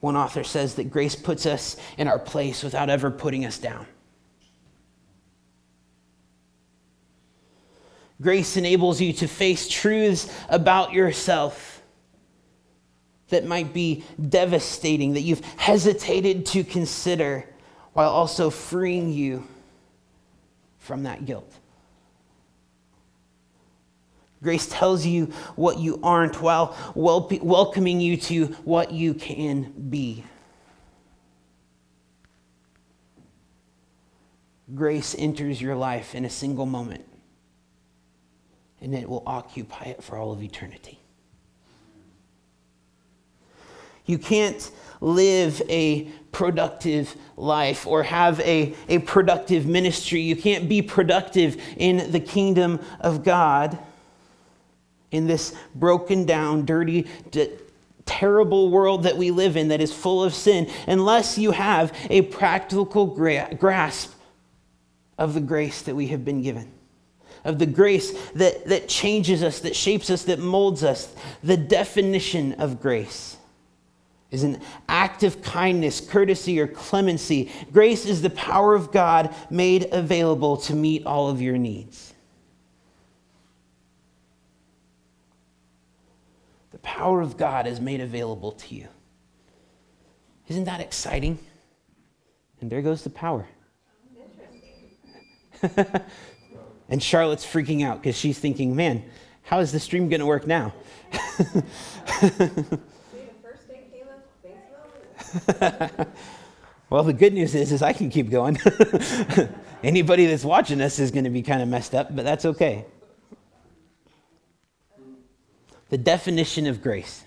One 0.01 0.17
author 0.17 0.43
says 0.43 0.75
that 0.75 0.91
grace 0.91 1.15
puts 1.15 1.47
us 1.47 1.77
in 1.97 2.09
our 2.09 2.19
place 2.19 2.65
without 2.65 2.91
ever 2.91 3.09
putting 3.13 3.45
us 3.47 3.59
down. 3.59 3.87
Grace 8.21 8.57
enables 8.57 9.01
you 9.01 9.13
to 9.13 9.29
face 9.29 9.69
truths 9.69 10.33
about 10.49 10.93
yourself 10.93 11.83
that 13.29 13.45
might 13.45 13.73
be 13.73 14.05
devastating, 14.29 15.15
that 15.15 15.21
you've 15.21 15.45
hesitated 15.57 16.47
to 16.47 16.65
consider, 16.65 17.49
while 17.93 18.11
also 18.11 18.51
freeing 18.51 19.13
you 19.13 19.47
from 20.83 21.05
that 21.05 21.25
guilt. 21.25 21.51
Grace 24.43 24.67
tells 24.67 25.07
you 25.07 25.27
what 25.55 25.79
you 25.79 26.01
aren't 26.03 26.43
while 26.43 26.77
welcoming 26.97 28.01
you 28.01 28.17
to 28.17 28.47
what 28.65 28.91
you 28.91 29.15
can 29.15 29.73
be. 29.89 30.25
Grace 34.75 35.15
enters 35.17 35.63
your 35.63 35.77
life 35.77 36.15
in 36.15 36.25
a 36.25 36.31
single 36.31 36.67
moment 36.67 37.07
and 38.81 38.93
it 38.95 39.09
will 39.09 39.23
occupy 39.27 39.85
it 39.85 40.03
for 40.03 40.17
all 40.17 40.33
of 40.33 40.43
eternity. 40.43 40.99
You 44.07 44.19
can't 44.19 44.71
live 45.01 45.61
a 45.69 46.05
productive 46.33 47.15
life 47.37 47.87
or 47.87 48.03
have 48.03 48.41
a, 48.41 48.75
a 48.89 48.99
productive 49.01 49.67
ministry. 49.67 50.21
You 50.21 50.37
can't 50.37 50.69
be 50.69 50.83
productive 50.83 51.61
in 51.77 52.11
the 52.11 52.21
kingdom 52.21 52.81
of 53.01 53.23
God 53.25 53.79
in 55.11 55.27
this 55.27 55.55
broken 55.75 56.25
down, 56.25 56.65
dirty, 56.65 57.07
d- 57.31 57.51
terrible 58.07 58.71
world 58.71 59.05
that 59.05 59.17
we 59.17 59.31
live 59.31 59.57
in 59.57 59.69
that 59.69 59.81
is 59.81 59.93
full 59.93 60.25
of 60.25 60.35
sin 60.35 60.69
unless 60.87 61.39
you 61.39 61.51
have 61.53 61.97
a 62.11 62.23
practical 62.23 63.07
gra- 63.07 63.55
grasp 63.59 64.13
of 65.19 65.35
the 65.35 65.41
grace 65.41 65.83
that 65.83 65.95
we 65.95 66.09
have 66.09 66.25
been 66.25 66.43
given 66.43 66.73
of 67.45 67.59
the 67.59 67.67
grace 67.67 68.13
that, 68.33 68.67
that 68.67 68.89
changes 68.89 69.43
us, 69.43 69.61
that 69.61 69.75
shapes 69.75 70.11
us, 70.11 70.25
that 70.25 70.39
molds 70.39 70.85
us. 70.85 71.13
The 71.43 71.57
definition 71.57 72.53
of 72.55 72.81
grace 72.81 73.37
is 74.33 74.43
an 74.43 74.61
act 74.89 75.23
of 75.23 75.41
kindness, 75.43 76.01
courtesy, 76.01 76.59
or 76.59 76.67
clemency. 76.67 77.53
Grace 77.71 78.05
is 78.07 78.21
the 78.23 78.31
power 78.31 78.75
of 78.75 78.91
God 78.91 79.33
made 79.51 79.93
available 79.93 80.57
to 80.57 80.75
meet 80.75 81.07
all 81.07 81.29
of 81.29 81.41
your 81.41 81.57
needs. 81.57 82.13
The 86.73 86.79
power 86.79 87.21
of 87.21 87.37
God 87.37 87.69
is 87.69 87.81
made 87.81 88.01
available 88.01 88.51
to 88.53 88.75
you. 88.75 88.89
Isn't 90.49 90.65
that 90.65 90.81
exciting? 90.81 91.39
And 92.61 92.69
there 92.69 92.83
goes 92.83 93.05
the 93.05 93.11
power. 93.11 93.47
And 96.93 97.03
Charlotte's 97.03 97.47
freaking 97.47 97.83
out 97.83 98.03
because 98.03 98.19
she's 98.19 98.39
thinking, 98.39 98.77
man, 98.77 99.03
how 99.45 99.61
is 99.61 99.73
the 99.73 99.81
stream 99.81 100.11
going 100.11 100.21
to 100.21 100.27
work 100.27 100.47
now? 100.47 100.75
well, 106.91 107.03
the 107.03 107.13
good 107.13 107.33
news 107.33 107.55
is, 107.55 107.73
is 107.73 107.83
I 107.83 107.93
can 107.93 108.11
keep 108.11 108.31
going. 108.31 108.59
Anybody 109.83 110.27
that's 110.27 110.45
watching 110.45 110.81
us 110.81 110.99
is 110.99 111.11
going 111.11 111.25
to 111.25 111.31
be 111.31 111.43
kind 111.43 111.63
of 111.63 111.69
messed 111.69 111.95
up, 111.95 112.15
but 112.15 112.25
that's 112.25 112.45
okay. 112.45 112.85
The 115.89 115.99
definition 115.99 116.67
of 116.67 116.83
grace. 116.83 117.25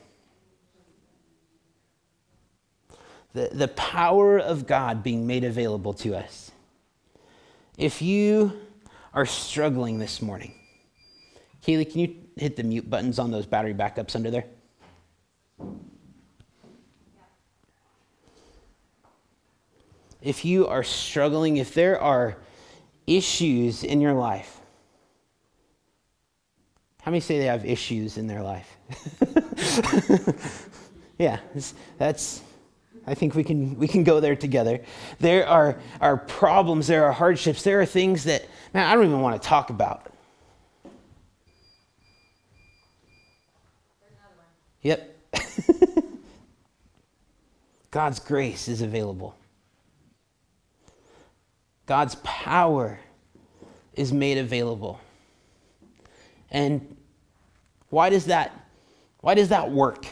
The, 3.33 3.50
the 3.51 3.67
power 3.67 4.39
of 4.39 4.65
God 4.65 5.03
being 5.03 5.27
made 5.27 5.43
available 5.43 5.93
to 5.95 6.15
us. 6.15 6.51
If 7.77 8.01
you 8.01 8.53
are 9.13 9.25
struggling 9.25 10.00
this 10.00 10.21
morning, 10.21 10.53
Kaylee, 11.65 11.91
can 11.91 12.01
you 12.01 12.15
hit 12.38 12.55
the 12.55 12.63
mute 12.63 12.89
buttons 12.89 13.19
on 13.19 13.31
those 13.31 13.45
battery 13.45 13.74
backups 13.74 14.15
under 14.15 14.31
there? 14.31 14.45
If 20.25 20.44
you 20.44 20.67
are 20.67 20.84
struggling, 20.84 21.58
if 21.58 21.75
there 21.75 22.01
are 22.01 22.36
issues 23.05 23.84
in 23.84 24.01
your 24.01 24.13
life, 24.13 24.60
how 27.03 27.12
many 27.12 27.22
say 27.22 27.38
they 27.38 27.46
have 27.46 27.63
issues 27.63 28.17
in 28.17 28.25
their 28.25 28.41
life? 28.41 28.75
yeah, 31.20 31.38
that's 32.00 32.41
I 33.05 33.13
think 33.13 33.36
we 33.36 33.44
can, 33.44 33.77
we 33.77 33.88
can 33.88 34.03
go 34.03 34.20
there 34.20 34.36
together. 34.36 34.82
There 35.20 35.48
are, 35.48 35.79
are 36.01 36.17
problems, 36.17 36.88
there 36.88 37.05
are 37.05 37.12
hardships, 37.12 37.62
there 37.62 37.79
are 37.79 37.86
things 37.86 38.24
that, 38.24 38.48
man, 38.74 38.89
I 38.89 38.96
don't 38.96 39.05
even 39.05 39.22
want 39.22 39.39
to 39.39 39.48
talk 39.48 39.70
about. 39.70 40.12
Yep. 44.82 45.17
God's 47.91 48.20
grace 48.20 48.67
is 48.67 48.82
available. 48.82 49.36
God's 51.86 52.15
power 52.24 53.00
is 53.94 54.12
made 54.12 54.38
available. 54.38 55.00
And 56.51 56.96
why 57.89 58.10
does 58.10 58.25
that 58.25 58.51
why 59.22 59.34
does 59.34 59.50
that 59.50 59.72
work? 59.72 60.06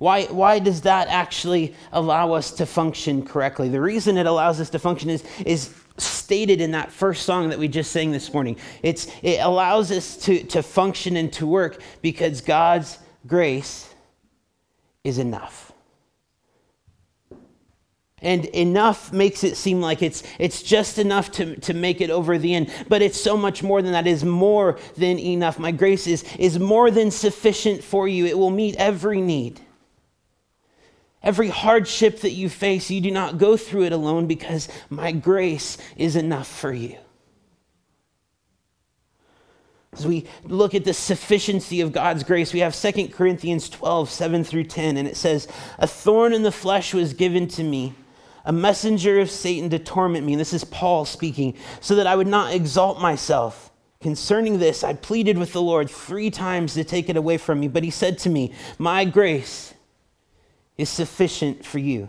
Why, 0.00 0.24
why 0.24 0.58
does 0.58 0.80
that 0.82 1.08
actually 1.08 1.74
allow 1.92 2.32
us 2.32 2.52
to 2.52 2.66
function 2.66 3.24
correctly? 3.24 3.68
The 3.68 3.80
reason 3.80 4.16
it 4.16 4.26
allows 4.26 4.60
us 4.60 4.70
to 4.70 4.78
function 4.78 5.10
is, 5.10 5.24
is 5.44 5.74
stated 5.98 6.60
in 6.62 6.70
that 6.70 6.90
first 6.90 7.24
song 7.24 7.50
that 7.50 7.58
we 7.58 7.68
just 7.68 7.92
sang 7.92 8.10
this 8.10 8.32
morning. 8.32 8.56
It's, 8.82 9.08
it 9.22 9.40
allows 9.40 9.90
us 9.90 10.16
to, 10.24 10.42
to 10.44 10.62
function 10.62 11.16
and 11.16 11.30
to 11.34 11.46
work 11.46 11.82
because 12.00 12.40
God's 12.40 12.98
grace 13.26 13.88
is 15.04 15.18
enough. 15.18 15.69
And 18.22 18.44
enough 18.46 19.12
makes 19.12 19.44
it 19.44 19.56
seem 19.56 19.80
like 19.80 20.02
it's, 20.02 20.22
it's 20.38 20.62
just 20.62 20.98
enough 20.98 21.30
to, 21.32 21.56
to 21.60 21.72
make 21.72 22.00
it 22.00 22.10
over 22.10 22.36
the 22.36 22.54
end. 22.54 22.70
But 22.88 23.00
it's 23.00 23.20
so 23.20 23.36
much 23.36 23.62
more 23.62 23.80
than 23.80 23.92
that. 23.92 24.06
It 24.06 24.10
is 24.10 24.24
more 24.24 24.78
than 24.96 25.18
enough. 25.18 25.58
My 25.58 25.70
grace 25.70 26.06
is, 26.06 26.24
is 26.38 26.58
more 26.58 26.90
than 26.90 27.10
sufficient 27.10 27.82
for 27.82 28.06
you. 28.06 28.26
It 28.26 28.36
will 28.36 28.50
meet 28.50 28.76
every 28.76 29.20
need. 29.20 29.60
Every 31.22 31.48
hardship 31.48 32.20
that 32.20 32.32
you 32.32 32.48
face, 32.48 32.90
you 32.90 33.00
do 33.00 33.10
not 33.10 33.38
go 33.38 33.56
through 33.56 33.84
it 33.84 33.92
alone 33.92 34.26
because 34.26 34.68
my 34.88 35.12
grace 35.12 35.76
is 35.96 36.16
enough 36.16 36.48
for 36.48 36.72
you. 36.72 36.96
As 39.92 40.06
we 40.06 40.26
look 40.44 40.74
at 40.74 40.84
the 40.84 40.94
sufficiency 40.94 41.80
of 41.80 41.92
God's 41.92 42.22
grace, 42.22 42.52
we 42.52 42.60
have 42.60 42.74
2 42.74 43.08
Corinthians 43.08 43.68
12, 43.68 44.08
7 44.08 44.44
through 44.44 44.64
10, 44.64 44.96
and 44.96 45.08
it 45.08 45.16
says, 45.16 45.48
A 45.78 45.86
thorn 45.86 46.32
in 46.32 46.42
the 46.42 46.52
flesh 46.52 46.94
was 46.94 47.12
given 47.12 47.48
to 47.48 47.64
me, 47.64 47.94
a 48.44 48.52
messenger 48.52 49.20
of 49.20 49.30
Satan 49.30 49.70
to 49.70 49.78
torment 49.78 50.26
me. 50.26 50.32
And 50.32 50.40
this 50.40 50.52
is 50.52 50.64
Paul 50.64 51.04
speaking, 51.04 51.56
so 51.80 51.94
that 51.96 52.06
I 52.06 52.16
would 52.16 52.26
not 52.26 52.54
exalt 52.54 53.00
myself. 53.00 53.70
Concerning 54.00 54.58
this, 54.58 54.82
I 54.82 54.94
pleaded 54.94 55.36
with 55.36 55.52
the 55.52 55.60
Lord 55.60 55.90
three 55.90 56.30
times 56.30 56.74
to 56.74 56.84
take 56.84 57.08
it 57.08 57.16
away 57.16 57.36
from 57.36 57.60
me, 57.60 57.68
but 57.68 57.84
he 57.84 57.90
said 57.90 58.18
to 58.20 58.30
me, 58.30 58.52
My 58.78 59.04
grace 59.04 59.74
is 60.78 60.88
sufficient 60.88 61.64
for 61.64 61.78
you. 61.78 62.08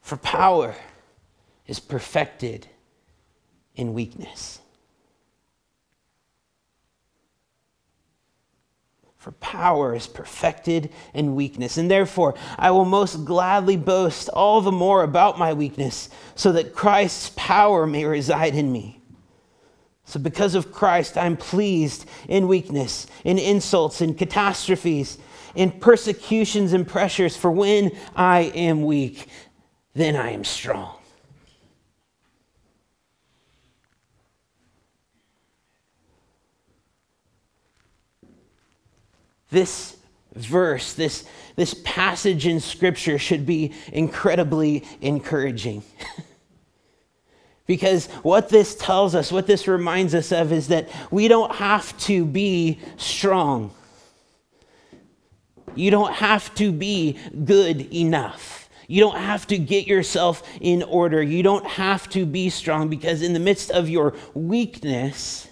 For 0.00 0.16
power 0.16 0.74
is 1.68 1.78
perfected 1.78 2.66
in 3.76 3.94
weakness. 3.94 4.58
For 9.22 9.30
power 9.32 9.94
is 9.94 10.08
perfected 10.08 10.90
in 11.14 11.36
weakness. 11.36 11.78
And 11.78 11.88
therefore, 11.88 12.34
I 12.58 12.72
will 12.72 12.84
most 12.84 13.24
gladly 13.24 13.76
boast 13.76 14.28
all 14.28 14.60
the 14.60 14.72
more 14.72 15.04
about 15.04 15.38
my 15.38 15.52
weakness, 15.52 16.08
so 16.34 16.50
that 16.52 16.74
Christ's 16.74 17.30
power 17.36 17.86
may 17.86 18.04
reside 18.04 18.56
in 18.56 18.72
me. 18.72 19.00
So, 20.04 20.18
because 20.18 20.56
of 20.56 20.72
Christ, 20.72 21.16
I'm 21.16 21.36
pleased 21.36 22.04
in 22.28 22.48
weakness, 22.48 23.06
in 23.24 23.38
insults, 23.38 24.00
in 24.00 24.14
catastrophes 24.14 25.18
in 25.54 25.70
persecutions 25.70 26.72
and 26.72 26.86
pressures, 26.86 27.36
for 27.36 27.50
when 27.50 27.92
I 28.16 28.40
am 28.54 28.84
weak, 28.84 29.28
then 29.94 30.16
I 30.16 30.30
am 30.30 30.44
strong. 30.44 30.96
This 39.52 39.96
verse, 40.34 40.94
this, 40.94 41.24
this 41.56 41.74
passage 41.84 42.46
in 42.46 42.58
Scripture 42.58 43.18
should 43.18 43.46
be 43.46 43.72
incredibly 43.92 44.84
encouraging. 45.00 45.82
because 47.66 48.06
what 48.22 48.48
this 48.48 48.74
tells 48.74 49.14
us, 49.14 49.30
what 49.30 49.46
this 49.46 49.68
reminds 49.68 50.14
us 50.14 50.32
of, 50.32 50.52
is 50.52 50.68
that 50.68 50.88
we 51.10 51.28
don't 51.28 51.54
have 51.54 51.96
to 51.98 52.24
be 52.24 52.80
strong. 52.96 53.72
You 55.74 55.90
don't 55.90 56.14
have 56.14 56.54
to 56.56 56.72
be 56.72 57.18
good 57.44 57.92
enough. 57.94 58.70
You 58.88 59.00
don't 59.00 59.18
have 59.18 59.46
to 59.48 59.58
get 59.58 59.86
yourself 59.86 60.42
in 60.60 60.82
order. 60.82 61.22
You 61.22 61.42
don't 61.42 61.66
have 61.66 62.08
to 62.10 62.26
be 62.26 62.50
strong 62.50 62.88
because 62.88 63.22
in 63.22 63.32
the 63.32 63.38
midst 63.38 63.70
of 63.70 63.88
your 63.88 64.14
weakness, 64.34 65.48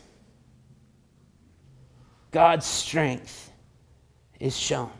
God's 2.32 2.66
strength 2.66 3.49
is 4.40 4.56
shown. 4.56 4.90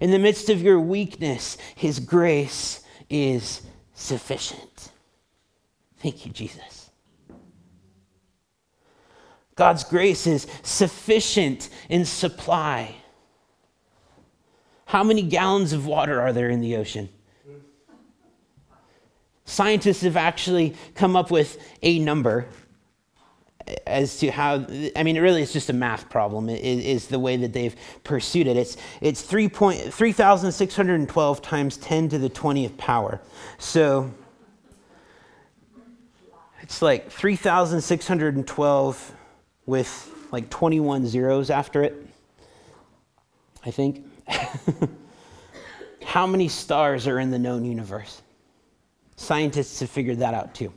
In 0.00 0.10
the 0.10 0.18
midst 0.18 0.50
of 0.50 0.62
your 0.62 0.78
weakness, 0.78 1.56
His 1.74 1.98
grace 1.98 2.84
is 3.10 3.62
sufficient. 3.94 4.90
Thank 5.98 6.26
you, 6.26 6.32
Jesus. 6.32 6.90
God's 9.56 9.84
grace 9.84 10.26
is 10.26 10.46
sufficient 10.62 11.70
in 11.88 12.04
supply. 12.04 12.96
How 14.86 15.02
many 15.02 15.22
gallons 15.22 15.72
of 15.72 15.86
water 15.86 16.20
are 16.20 16.32
there 16.32 16.50
in 16.50 16.60
the 16.60 16.76
ocean? 16.76 17.08
Scientists 19.44 20.02
have 20.02 20.16
actually 20.16 20.74
come 20.94 21.16
up 21.16 21.30
with 21.30 21.58
a 21.82 21.98
number 21.98 22.48
as 23.86 24.18
to 24.18 24.30
how 24.30 24.66
i 24.94 25.02
mean 25.02 25.18
really 25.18 25.42
it's 25.42 25.52
just 25.52 25.70
a 25.70 25.72
math 25.72 26.08
problem 26.10 26.48
is, 26.48 26.84
is 26.84 27.08
the 27.08 27.18
way 27.18 27.36
that 27.36 27.52
they've 27.52 27.74
pursued 28.02 28.46
it. 28.46 28.56
It's 28.56 28.76
it's 29.00 29.22
3 29.22 29.48
point, 29.48 29.92
3612 29.92 31.42
times 31.42 31.76
10 31.78 32.10
to 32.10 32.18
the 32.18 32.30
20th 32.30 32.76
power. 32.76 33.20
So 33.58 34.12
it's 36.60 36.82
like 36.82 37.10
3612 37.10 39.14
with 39.66 40.10
like 40.30 40.50
21 40.50 41.06
zeros 41.06 41.50
after 41.50 41.82
it 41.82 42.06
i 43.64 43.70
think. 43.70 44.06
How 46.04 46.26
many 46.26 46.48
stars 46.48 47.06
are 47.06 47.18
in 47.18 47.30
the 47.30 47.38
known 47.38 47.64
universe? 47.64 48.22
Scientists 49.16 49.80
have 49.80 49.90
figured 49.90 50.18
that 50.18 50.34
out 50.34 50.54
too. 50.54 50.72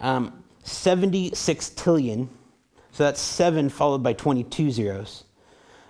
Um, 0.00 0.42
76 0.62 1.70
tillion. 1.70 2.28
So 2.92 3.04
that's 3.04 3.20
seven 3.20 3.68
followed 3.68 4.02
by 4.02 4.12
22 4.12 4.70
zeros. 4.70 5.24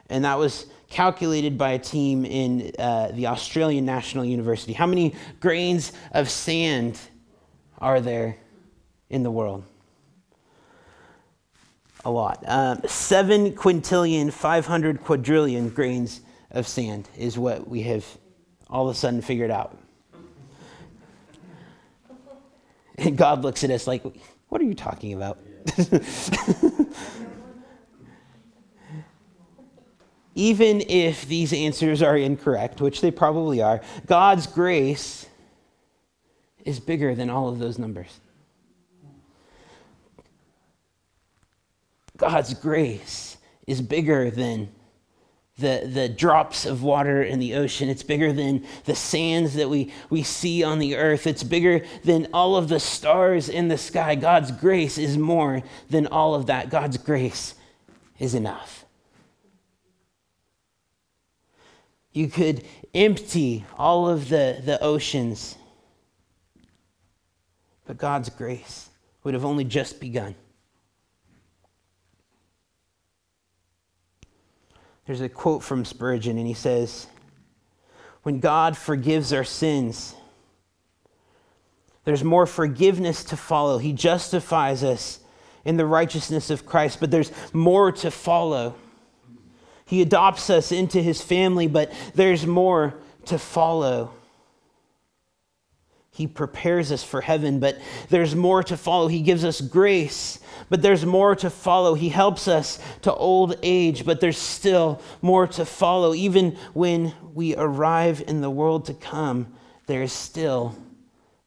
And 0.08 0.24
that 0.24 0.38
was 0.38 0.66
calculated 0.88 1.56
by 1.56 1.72
a 1.72 1.78
team 1.78 2.24
in 2.24 2.70
uh, 2.78 3.08
the 3.12 3.26
Australian 3.26 3.84
National 3.84 4.24
University. 4.24 4.72
How 4.72 4.86
many 4.86 5.14
grains 5.40 5.92
of 6.12 6.28
sand 6.28 6.98
are 7.78 8.00
there 8.00 8.36
in 9.08 9.22
the 9.22 9.30
world? 9.30 9.64
A 12.04 12.10
lot. 12.10 12.44
Um, 12.46 12.80
seven 12.86 13.52
quintillion, 13.52 14.32
500 14.32 15.02
quadrillion 15.02 15.70
grains 15.70 16.20
of 16.50 16.68
sand 16.68 17.08
is 17.16 17.38
what 17.38 17.66
we 17.66 17.82
have 17.82 18.04
all 18.68 18.88
of 18.88 18.94
a 18.94 18.98
sudden 18.98 19.22
figured 19.22 19.50
out. 19.50 19.78
And 22.98 23.16
God 23.16 23.42
looks 23.42 23.64
at 23.64 23.70
us 23.70 23.86
like, 23.86 24.04
what 24.52 24.60
are 24.60 24.64
you 24.64 24.74
talking 24.74 25.14
about? 25.14 25.38
Even 30.34 30.82
if 30.82 31.26
these 31.26 31.54
answers 31.54 32.02
are 32.02 32.18
incorrect, 32.18 32.82
which 32.82 33.00
they 33.00 33.10
probably 33.10 33.62
are, 33.62 33.80
God's 34.04 34.46
grace 34.46 35.26
is 36.66 36.78
bigger 36.80 37.14
than 37.14 37.30
all 37.30 37.48
of 37.48 37.60
those 37.60 37.78
numbers. 37.78 38.20
God's 42.18 42.52
grace 42.52 43.38
is 43.66 43.80
bigger 43.80 44.30
than 44.30 44.68
the, 45.62 45.88
the 45.90 46.08
drops 46.10 46.66
of 46.66 46.82
water 46.82 47.22
in 47.22 47.38
the 47.38 47.54
ocean. 47.54 47.88
It's 47.88 48.02
bigger 48.02 48.34
than 48.34 48.66
the 48.84 48.94
sands 48.94 49.54
that 49.54 49.70
we, 49.70 49.90
we 50.10 50.22
see 50.22 50.62
on 50.62 50.78
the 50.78 50.96
earth. 50.96 51.26
It's 51.26 51.42
bigger 51.42 51.86
than 52.04 52.28
all 52.34 52.56
of 52.56 52.68
the 52.68 52.78
stars 52.78 53.48
in 53.48 53.68
the 53.68 53.78
sky. 53.78 54.14
God's 54.14 54.50
grace 54.50 54.98
is 54.98 55.16
more 55.16 55.62
than 55.88 56.06
all 56.08 56.34
of 56.34 56.46
that. 56.46 56.68
God's 56.68 56.98
grace 56.98 57.54
is 58.18 58.34
enough. 58.34 58.84
You 62.12 62.28
could 62.28 62.66
empty 62.92 63.64
all 63.78 64.06
of 64.06 64.28
the, 64.28 64.60
the 64.62 64.78
oceans, 64.82 65.56
but 67.86 67.96
God's 67.96 68.28
grace 68.28 68.90
would 69.24 69.32
have 69.32 69.46
only 69.46 69.64
just 69.64 69.98
begun. 69.98 70.34
There's 75.06 75.20
a 75.20 75.28
quote 75.28 75.62
from 75.62 75.84
Spurgeon, 75.84 76.38
and 76.38 76.46
he 76.46 76.54
says, 76.54 77.06
When 78.22 78.40
God 78.40 78.76
forgives 78.76 79.32
our 79.32 79.44
sins, 79.44 80.14
there's 82.04 82.24
more 82.24 82.46
forgiveness 82.46 83.24
to 83.24 83.36
follow. 83.36 83.78
He 83.78 83.92
justifies 83.92 84.82
us 84.82 85.20
in 85.64 85.76
the 85.76 85.86
righteousness 85.86 86.50
of 86.50 86.66
Christ, 86.66 86.98
but 87.00 87.10
there's 87.10 87.32
more 87.52 87.92
to 87.92 88.10
follow. 88.10 88.74
He 89.84 90.02
adopts 90.02 90.50
us 90.50 90.72
into 90.72 91.02
his 91.02 91.20
family, 91.20 91.68
but 91.68 91.92
there's 92.14 92.46
more 92.46 92.94
to 93.26 93.38
follow. 93.38 94.12
He 96.22 96.28
prepares 96.28 96.92
us 96.92 97.02
for 97.02 97.20
heaven, 97.20 97.58
but 97.58 97.80
there's 98.08 98.36
more 98.36 98.62
to 98.62 98.76
follow. 98.76 99.08
He 99.08 99.22
gives 99.22 99.44
us 99.44 99.60
grace, 99.60 100.38
but 100.68 100.80
there's 100.80 101.04
more 101.04 101.34
to 101.34 101.50
follow. 101.50 101.94
He 101.94 102.10
helps 102.10 102.46
us 102.46 102.78
to 103.00 103.12
old 103.12 103.56
age, 103.60 104.06
but 104.06 104.20
there's 104.20 104.38
still 104.38 105.02
more 105.20 105.48
to 105.48 105.64
follow. 105.64 106.14
Even 106.14 106.52
when 106.74 107.12
we 107.34 107.56
arrive 107.56 108.22
in 108.28 108.40
the 108.40 108.50
world 108.50 108.84
to 108.84 108.94
come, 108.94 109.52
there 109.86 110.00
is 110.00 110.12
still 110.12 110.76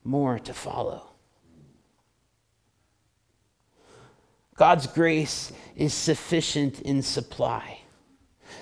more 0.04 0.40
to 0.40 0.54
follow. 0.54 1.10
God's 4.56 4.88
grace 4.88 5.54
is 5.78 5.94
sufficient 5.94 6.82
in 6.82 7.02
supply. 7.02 7.80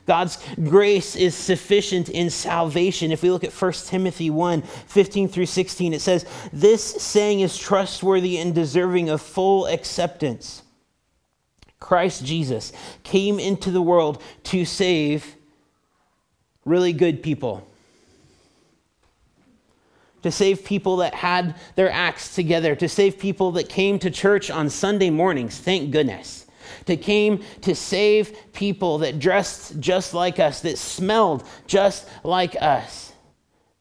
God's 0.05 0.37
grace 0.61 1.15
is 1.15 1.33
sufficient 1.33 2.09
in 2.09 2.29
salvation. 2.29 3.11
If 3.11 3.23
we 3.23 3.31
look 3.31 3.43
at 3.43 3.53
1 3.53 3.71
Timothy 3.85 4.29
1 4.29 4.61
15 4.61 5.27
through 5.29 5.45
16, 5.45 5.93
it 5.93 6.01
says, 6.01 6.25
This 6.51 6.83
saying 6.83 7.39
is 7.39 7.57
trustworthy 7.57 8.37
and 8.37 8.53
deserving 8.53 9.09
of 9.09 9.21
full 9.21 9.65
acceptance. 9.67 10.63
Christ 11.79 12.25
Jesus 12.25 12.73
came 13.03 13.39
into 13.39 13.71
the 13.71 13.81
world 13.81 14.21
to 14.43 14.65
save 14.65 15.35
really 16.65 16.93
good 16.93 17.23
people, 17.23 17.65
to 20.21 20.31
save 20.31 20.65
people 20.65 20.97
that 20.97 21.13
had 21.13 21.55
their 21.75 21.91
acts 21.91 22.35
together, 22.35 22.75
to 22.75 22.89
save 22.89 23.19
people 23.19 23.51
that 23.53 23.69
came 23.69 23.99
to 23.99 24.09
church 24.09 24.49
on 24.49 24.69
Sunday 24.69 25.09
mornings. 25.09 25.57
Thank 25.57 25.91
goodness 25.91 26.42
to 26.85 26.97
came 26.97 27.43
to 27.61 27.75
save 27.75 28.35
people 28.53 28.99
that 28.99 29.19
dressed 29.19 29.79
just 29.79 30.13
like 30.13 30.39
us, 30.39 30.61
that 30.61 30.77
smelled 30.77 31.43
just 31.67 32.07
like 32.23 32.55
us, 32.61 33.13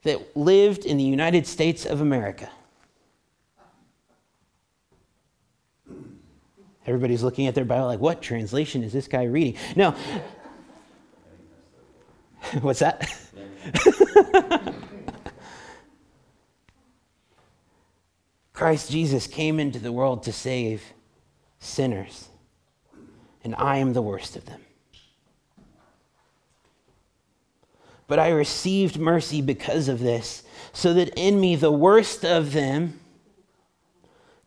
that 0.02 0.36
lived 0.36 0.84
in 0.84 0.96
the 0.96 1.04
United 1.04 1.46
States 1.46 1.86
of 1.86 2.00
America. 2.00 2.50
Everybody's 6.86 7.22
looking 7.22 7.46
at 7.46 7.54
their 7.54 7.64
Bible 7.64 7.86
like, 7.86 8.00
what 8.00 8.20
translation 8.20 8.82
is 8.82 8.92
this 8.92 9.06
guy 9.06 9.22
reading? 9.24 9.56
No. 9.76 9.94
What's 12.60 12.80
that? 12.80 13.08
Christ 18.52 18.90
Jesus 18.90 19.26
came 19.26 19.58
into 19.58 19.78
the 19.78 19.92
world 19.92 20.24
to 20.24 20.32
save 20.32 20.82
sinners 21.58 22.28
and 23.44 23.54
I 23.56 23.78
am 23.78 23.92
the 23.92 24.02
worst 24.02 24.36
of 24.36 24.46
them. 24.46 24.60
But 28.06 28.18
I 28.18 28.30
received 28.30 28.98
mercy 28.98 29.40
because 29.40 29.88
of 29.88 30.00
this, 30.00 30.42
so 30.72 30.92
that 30.94 31.10
in 31.16 31.40
me, 31.40 31.56
the 31.56 31.72
worst 31.72 32.24
of 32.24 32.52
them, 32.52 33.00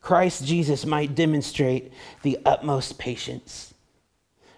Christ 0.01 0.45
Jesus 0.45 0.85
might 0.85 1.15
demonstrate 1.15 1.91
the 2.21 2.37
utmost 2.45 2.99
patience 2.99 3.73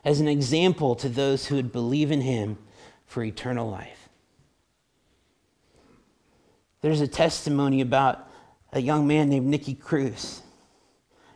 as 0.03 0.19
an 0.19 0.27
example 0.27 0.95
to 0.95 1.09
those 1.09 1.45
who 1.45 1.55
would 1.55 1.71
believe 1.71 2.11
in 2.11 2.21
him 2.21 2.57
for 3.05 3.23
eternal 3.23 3.69
life. 3.69 4.09
There's 6.81 7.01
a 7.01 7.07
testimony 7.07 7.81
about 7.81 8.29
a 8.73 8.79
young 8.79 9.07
man 9.07 9.29
named 9.29 9.47
Nicky 9.47 9.73
Cruz 9.73 10.41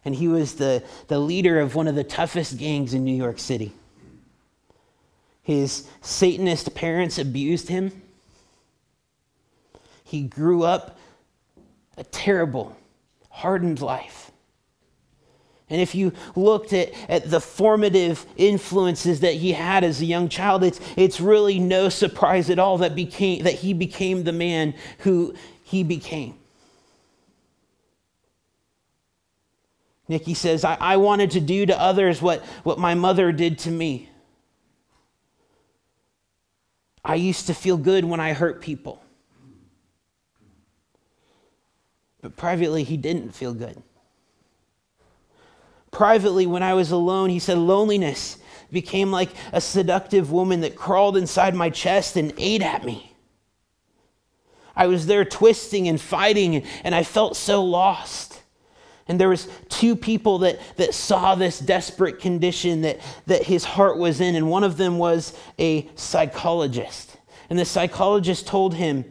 and 0.04 0.16
he 0.16 0.28
was 0.28 0.56
the, 0.56 0.84
the 1.08 1.20
leader 1.20 1.60
of 1.60 1.76
one 1.76 1.88
of 1.88 1.96
the 1.96 2.04
toughest 2.04 2.58
gangs 2.58 2.94
in 2.94 3.04
New 3.04 3.16
York 3.16 3.40
City. 3.40 3.72
His 5.44 5.88
Satanist 6.02 6.74
parents 6.76 7.18
abused 7.20 7.68
him. 7.68 8.02
He 10.04 10.24
grew 10.24 10.64
up 10.64 10.98
a 11.98 12.04
terrible, 12.04 12.76
hardened 13.30 13.82
life. 13.82 14.32
And 15.70 15.80
if 15.80 15.96
you 15.96 16.12
looked 16.36 16.74
at, 16.74 16.92
at 17.10 17.30
the 17.30 17.40
formative 17.40 18.26
influences 18.36 19.22
that 19.22 19.36
he 19.36 19.54
had 19.54 19.86
as 19.86 20.02
a 20.02 20.06
young 20.06 20.28
child, 20.28 20.64
it's, 20.64 20.82
it's 20.98 21.22
really 21.22 21.60
no 21.60 21.88
surprise 21.88 22.50
at 22.50 22.60
all 22.60 22.80
that, 22.80 22.94
became, 22.94 23.44
that 23.44 23.54
he 23.54 23.74
became 23.74 24.24
the 24.24 24.34
man 24.34 24.74
who 25.00 25.34
he 25.64 25.84
became. 25.84 26.36
Nicky 30.12 30.34
says, 30.34 30.66
I, 30.66 30.76
I 30.80 30.98
wanted 30.98 31.32
to 31.32 31.40
do 31.40 31.66
to 31.66 31.80
others 31.80 32.22
what, 32.22 32.44
what 32.64 32.78
my 32.78 32.96
mother 32.96 33.32
did 33.32 33.58
to 33.60 33.72
me. 33.72 34.10
I 37.04 37.16
used 37.16 37.48
to 37.48 37.54
feel 37.54 37.78
good 37.78 38.04
when 38.04 38.20
I 38.20 38.34
hurt 38.34 38.62
people. 38.62 39.02
But 42.22 42.36
privately, 42.36 42.84
he 42.84 42.98
didn't 42.98 43.32
feel 43.32 43.54
good. 43.54 43.82
Privately, 45.92 46.46
when 46.46 46.62
I 46.62 46.74
was 46.74 46.92
alone, 46.92 47.30
he 47.30 47.40
said, 47.40 47.58
loneliness 47.58 48.38
became 48.70 49.12
like 49.12 49.30
a 49.54 49.62
seductive 49.62 50.30
woman 50.30 50.60
that 50.60 50.76
crawled 50.76 51.16
inside 51.16 51.56
my 51.56 51.70
chest 51.70 52.18
and 52.18 52.34
ate 52.38 52.62
at 52.62 52.84
me. 52.84 53.16
I 54.76 54.88
was 54.88 55.06
there 55.06 55.24
twisting 55.24 55.88
and 55.88 56.00
fighting, 56.00 56.66
and 56.84 56.94
I 56.94 57.04
felt 57.04 57.38
so 57.38 57.64
lost. 57.64 58.41
And 59.12 59.20
there 59.20 59.28
was 59.28 59.50
two 59.68 59.98
people 59.98 60.38
that, 60.38 60.58
that 60.78 60.94
saw 60.94 61.36
this 61.36 61.60
desperate 61.60 62.20
condition 62.20 62.84
that, 62.84 63.02
that 63.26 63.44
his 63.44 63.66
heart 63.66 63.98
was 63.98 64.22
in, 64.22 64.36
and 64.36 64.50
one 64.50 64.64
of 64.64 64.78
them 64.78 64.98
was 64.98 65.38
a 65.60 65.90
psychologist. 65.96 67.18
And 67.50 67.60
the 67.60 67.66
psychologist 67.66 68.48
told 68.48 68.74
him, 68.74 69.04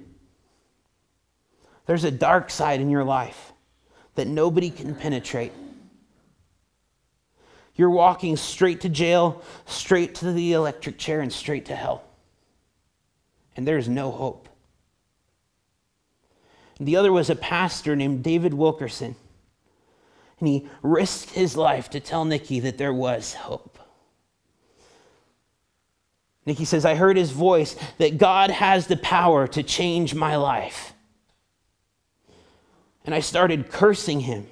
There's 1.84 2.04
a 2.04 2.10
dark 2.10 2.48
side 2.48 2.80
in 2.80 2.88
your 2.88 3.04
life 3.04 3.52
that 4.14 4.26
nobody 4.26 4.70
can 4.70 4.94
penetrate. 4.94 5.52
You're 7.74 7.90
walking 7.90 8.38
straight 8.38 8.80
to 8.80 8.88
jail, 8.88 9.42
straight 9.66 10.14
to 10.14 10.32
the 10.32 10.54
electric 10.54 10.96
chair, 10.96 11.20
and 11.20 11.30
straight 11.30 11.66
to 11.66 11.76
hell. 11.76 12.04
And 13.54 13.68
there's 13.68 13.86
no 13.86 14.10
hope. 14.10 14.48
The 16.78 16.96
other 16.96 17.12
was 17.12 17.28
a 17.28 17.36
pastor 17.36 17.94
named 17.94 18.24
David 18.24 18.54
Wilkerson. 18.54 19.14
And 20.40 20.48
he 20.48 20.66
risked 20.82 21.30
his 21.30 21.56
life 21.56 21.90
to 21.90 22.00
tell 22.00 22.24
Nicky 22.24 22.60
that 22.60 22.78
there 22.78 22.94
was 22.94 23.34
hope. 23.34 23.78
Nicky 26.46 26.64
says, 26.64 26.86
I 26.86 26.94
heard 26.94 27.16
his 27.16 27.30
voice 27.30 27.76
that 27.98 28.18
God 28.18 28.50
has 28.50 28.86
the 28.86 28.96
power 28.96 29.46
to 29.48 29.62
change 29.62 30.14
my 30.14 30.36
life. 30.36 30.94
And 33.04 33.14
I 33.14 33.20
started 33.20 33.70
cursing 33.70 34.20
him. 34.20 34.46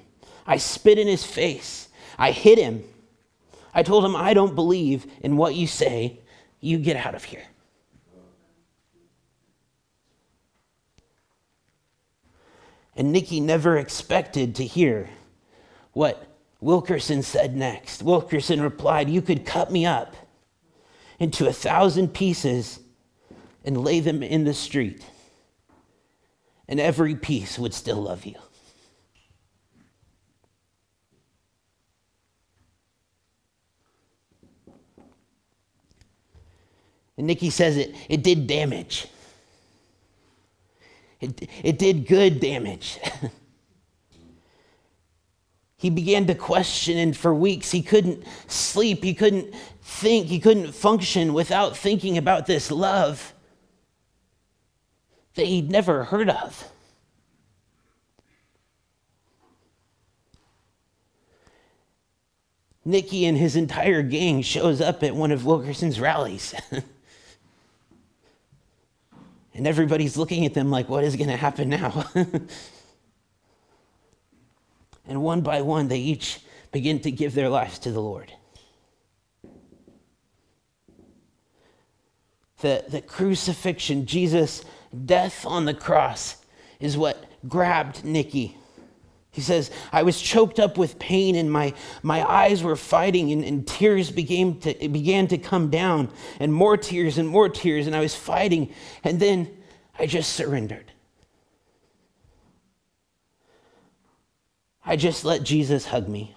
I 0.47 0.59
spit 0.59 0.99
in 0.99 1.09
his 1.09 1.25
face. 1.25 1.89
I 2.19 2.31
hit 2.33 2.59
him. 2.59 2.85
I 3.75 3.83
told 3.83 4.05
him, 4.05 4.15
I 4.15 4.35
don't 4.35 4.55
believe 4.55 5.07
in 5.21 5.37
what 5.37 5.55
you 5.55 5.67
say. 5.67 6.21
You 6.61 6.79
get 6.79 6.97
out 6.97 7.15
of 7.15 7.25
here. 7.25 7.45
And 12.97 13.13
Nicky 13.13 13.41
never 13.41 13.79
expected 13.79 14.57
to 14.57 14.65
hear 14.65 15.09
what 15.99 16.29
Wilkerson 16.61 17.25
said 17.25 17.57
next. 17.57 18.05
Wilkerson 18.05 18.61
replied, 18.61 19.11
You 19.11 19.21
could 19.21 19.45
cut 19.45 19.73
me 19.73 19.85
up 19.85 20.15
into 21.19 21.49
a 21.49 21.53
thousand 21.53 22.15
pieces 22.15 22.79
and 23.65 23.83
lay 23.83 23.99
them 23.99 24.23
in 24.23 24.45
the 24.45 24.55
street, 24.55 25.05
and 26.69 26.79
every 26.79 27.17
piece 27.17 27.59
would 27.59 27.75
still 27.75 28.01
love 28.01 28.25
you. 28.25 28.37
And 37.17 37.27
Nicky 37.27 37.51
says 37.51 37.77
it, 37.77 37.97
it 38.09 38.23
did 38.23 38.47
damage. 38.47 39.09
It, 41.21 41.51
it 41.65 41.77
did 41.77 42.07
good 42.07 42.39
damage. 42.39 43.01
he 45.79 45.91
began 45.91 46.27
to 46.27 46.35
question, 46.35 46.99
and 46.99 47.17
for 47.17 47.35
weeks 47.35 47.71
he 47.71 47.83
couldn't 47.83 48.25
sleep, 48.47 49.03
he 49.03 49.15
couldn't 49.15 49.55
think, 49.81 50.27
he 50.27 50.39
couldn't 50.39 50.73
function 50.73 51.33
without 51.33 51.77
thinking 51.77 52.19
about 52.19 52.47
this 52.47 52.71
love 52.71 53.33
that 55.37 55.47
he'd 55.47 55.71
never 55.71 56.05
heard 56.05 56.29
of. 56.29 56.71
Nicky 62.85 63.25
and 63.25 63.39
his 63.39 63.55
entire 63.55 64.03
gang 64.03 64.43
shows 64.43 64.81
up 64.81 65.03
at 65.03 65.15
one 65.15 65.31
of 65.31 65.47
Wilkerson's 65.47 66.01
rallies. 66.01 66.55
And 69.59 69.67
everybody's 69.67 70.17
looking 70.17 70.47
at 70.47 70.55
them 70.55 70.71
like, 70.71 70.89
what 70.89 71.03
is 71.03 71.17
going 71.17 71.31
to 71.31 71.37
happen 71.37 71.69
now? 71.69 72.05
and 75.09 75.23
one 75.23 75.41
by 75.41 75.63
one, 75.63 75.89
they 75.89 75.99
each 75.99 76.41
begin 76.71 77.01
to 77.01 77.11
give 77.11 77.35
their 77.35 77.49
lives 77.49 77.79
to 77.81 77.91
the 77.91 78.01
Lord. 78.01 78.33
The, 82.61 82.85
the 82.89 83.01
crucifixion, 83.01 84.07
Jesus' 84.07 84.65
death 85.07 85.47
on 85.47 85.65
the 85.65 85.75
cross, 85.75 86.37
is 86.81 86.97
what 86.97 87.25
grabbed 87.49 88.05
Nicky. 88.05 88.57
He 89.31 89.41
says, 89.41 89.71
I 89.93 90.03
was 90.03 90.21
choked 90.21 90.59
up 90.59 90.77
with 90.77 90.99
pain 90.99 91.37
and 91.37 91.51
my, 91.53 91.75
my 92.03 92.29
eyes 92.29 92.63
were 92.63 92.77
fighting 92.77 93.31
and, 93.31 93.45
and 93.45 93.67
tears 93.67 94.11
began 94.11 94.59
to, 94.61 94.89
began 94.89 95.29
to 95.29 95.39
come 95.39 95.71
down 95.71 96.11
and 96.41 96.53
more 96.53 96.77
tears 96.77 97.19
and 97.19 97.29
more 97.29 97.49
tears 97.49 97.87
and 97.87 97.95
I 97.95 98.01
was 98.01 98.15
fighting. 98.15 98.75
And 99.05 99.21
then 99.21 99.49
I 99.99 100.07
just 100.07 100.33
surrendered. 100.33 100.91
I 104.89 104.97
just 104.97 105.23
let 105.23 105.43
Jesus 105.43 105.85
hug 105.85 106.09
me. 106.09 106.35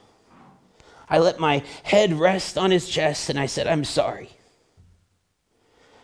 I 1.09 1.19
let 1.19 1.39
my 1.39 1.63
head 1.83 2.11
rest 2.11 2.57
on 2.57 2.69
his 2.69 2.89
chest 2.89 3.29
and 3.29 3.39
I 3.39 3.45
said, 3.45 3.65
I'm 3.65 3.85
sorry. 3.85 4.29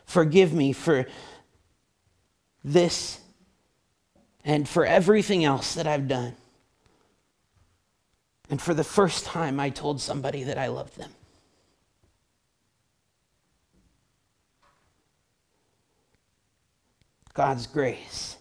Forgive 0.05 0.53
me 0.53 0.71
for 0.71 1.07
this 2.63 3.19
and 4.45 4.67
for 4.67 4.85
everything 4.85 5.43
else 5.43 5.73
that 5.73 5.87
I've 5.87 6.07
done. 6.07 6.37
And 8.49 8.61
for 8.61 8.73
the 8.73 8.83
first 8.85 9.25
time, 9.25 9.59
I 9.59 9.69
told 9.69 9.99
somebody 9.99 10.43
that 10.43 10.57
I 10.57 10.67
loved 10.67 10.97
them. 10.97 11.11
God's 17.33 17.67
grace 17.67 18.37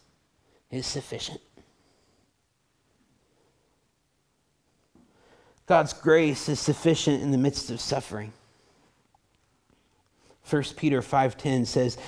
is 0.71 0.87
sufficient. 0.87 1.41
God's 5.67 5.93
grace 5.93 6.49
is 6.49 6.61
sufficient 6.61 7.23
in 7.23 7.33
the 7.33 7.39
midst 7.39 7.71
of 7.71 7.81
suffering. 7.81 8.33
1 10.45 10.77
Peter 10.77 11.03
5:10 11.03 11.67
says, 11.67 11.99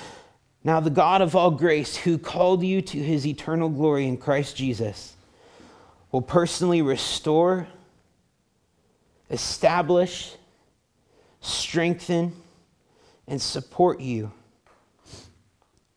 "Now 0.63 0.79
the 0.81 0.91
God 0.91 1.21
of 1.21 1.35
all 1.35 1.51
grace 1.51 1.97
who 1.97 2.19
called 2.19 2.63
you 2.63 2.81
to 2.83 3.03
his 3.03 3.27
eternal 3.27 3.69
glory 3.69 4.07
in 4.07 4.17
Christ 4.17 4.57
Jesus 4.57 5.15
will 6.13 6.23
personally 6.23 6.81
restore 6.81 7.69
establish, 9.31 10.35
strengthen, 11.41 12.35
and 13.27 13.41
support 13.41 14.01
you 14.01 14.33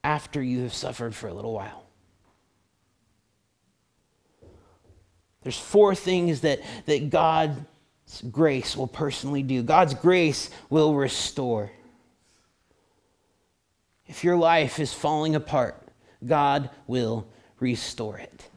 after 0.04 0.42
you 0.42 0.64
have 0.64 0.74
suffered 0.74 1.16
for 1.16 1.28
a 1.28 1.34
little 1.34 1.54
while. 1.54 1.81
There's 5.44 5.58
four 5.58 5.96
things 5.96 6.42
that, 6.42 6.62
that 6.86 7.10
God's 7.10 7.60
grace 8.30 8.76
will 8.76 8.88
personally 8.88 9.44
do. 9.44 9.64
God's 9.64 9.94
grace 9.94 10.50
will 10.70 10.94
restore. 10.94 11.72
If 14.08 14.24
your 14.24 14.38
life 14.38 14.80
is 14.80 14.94
falling 14.94 15.36
apart, 15.36 15.82
God 16.26 16.70
will 16.86 17.28
restore 17.60 18.18
it. 18.18 18.48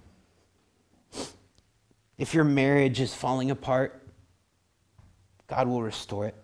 If 2.19 2.35
your 2.35 2.45
marriage 2.45 3.01
is 3.01 3.15
falling 3.15 3.51
apart, 3.51 4.01
God 5.47 5.69
will 5.69 5.83
restore 5.83 6.27
it. 6.27 6.35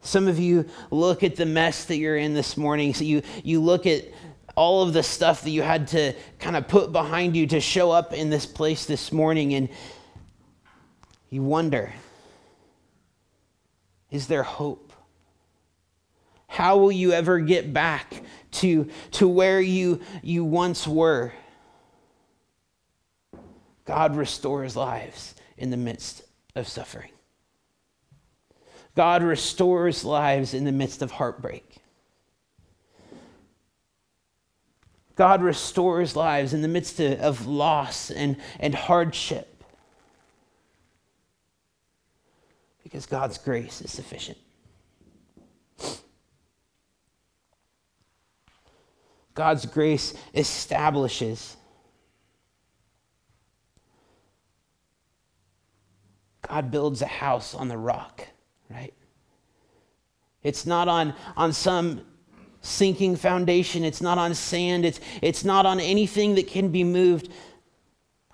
Some 0.00 0.26
of 0.26 0.38
you 0.38 0.68
look 0.90 1.22
at 1.22 1.36
the 1.36 1.46
mess 1.46 1.84
that 1.84 1.96
you're 1.96 2.16
in 2.16 2.34
this 2.34 2.56
morning. 2.56 2.92
So 2.92 3.04
you, 3.04 3.22
you 3.44 3.60
look 3.60 3.86
at 3.86 4.04
all 4.54 4.82
of 4.82 4.92
the 4.92 5.02
stuff 5.02 5.42
that 5.42 5.50
you 5.50 5.62
had 5.62 5.88
to 5.88 6.14
kind 6.38 6.56
of 6.56 6.68
put 6.68 6.92
behind 6.92 7.36
you 7.36 7.46
to 7.48 7.60
show 7.60 7.90
up 7.90 8.12
in 8.12 8.30
this 8.30 8.46
place 8.46 8.86
this 8.86 9.12
morning, 9.12 9.54
and 9.54 9.68
you 11.30 11.42
wonder 11.42 11.92
is 14.10 14.26
there 14.26 14.42
hope? 14.42 14.92
How 16.46 16.76
will 16.76 16.92
you 16.92 17.12
ever 17.12 17.40
get 17.40 17.72
back 17.72 18.12
to, 18.52 18.90
to 19.12 19.26
where 19.26 19.58
you, 19.58 20.02
you 20.22 20.44
once 20.44 20.86
were? 20.86 21.32
God 23.86 24.16
restores 24.16 24.76
lives 24.76 25.34
in 25.56 25.70
the 25.70 25.78
midst 25.78 26.22
of 26.54 26.68
suffering. 26.68 27.10
God 28.94 29.22
restores 29.22 30.04
lives 30.04 30.52
in 30.52 30.64
the 30.64 30.72
midst 30.72 31.00
of 31.00 31.10
heartbreak. 31.10 31.78
God 35.14 35.42
restores 35.42 36.16
lives 36.16 36.54
in 36.54 36.62
the 36.62 36.68
midst 36.68 37.00
of, 37.00 37.46
loss 37.46 38.10
and, 38.10 38.36
and 38.58 38.74
hardship. 38.74 39.64
Because 42.82 43.06
God's 43.06 43.38
grace 43.38 43.80
is 43.80 43.90
sufficient. 43.90 44.38
God's 49.34 49.66
grace 49.66 50.14
establishes. 50.34 51.56
God 56.46 56.70
builds 56.70 57.00
a 57.00 57.06
house 57.06 57.54
on 57.54 57.68
the 57.68 57.78
rock, 57.78 58.26
right? 58.68 58.92
It's 60.42 60.66
not 60.66 60.88
on, 60.88 61.14
on 61.36 61.52
some 61.52 62.02
sinking 62.62 63.16
foundation. 63.16 63.84
It's 63.84 64.00
not 64.00 64.16
on 64.16 64.34
sand. 64.34 64.84
It's, 64.84 65.00
it's 65.20 65.44
not 65.44 65.66
on 65.66 65.80
anything 65.80 66.36
that 66.36 66.46
can 66.46 66.68
be 66.68 66.84
moved. 66.84 67.28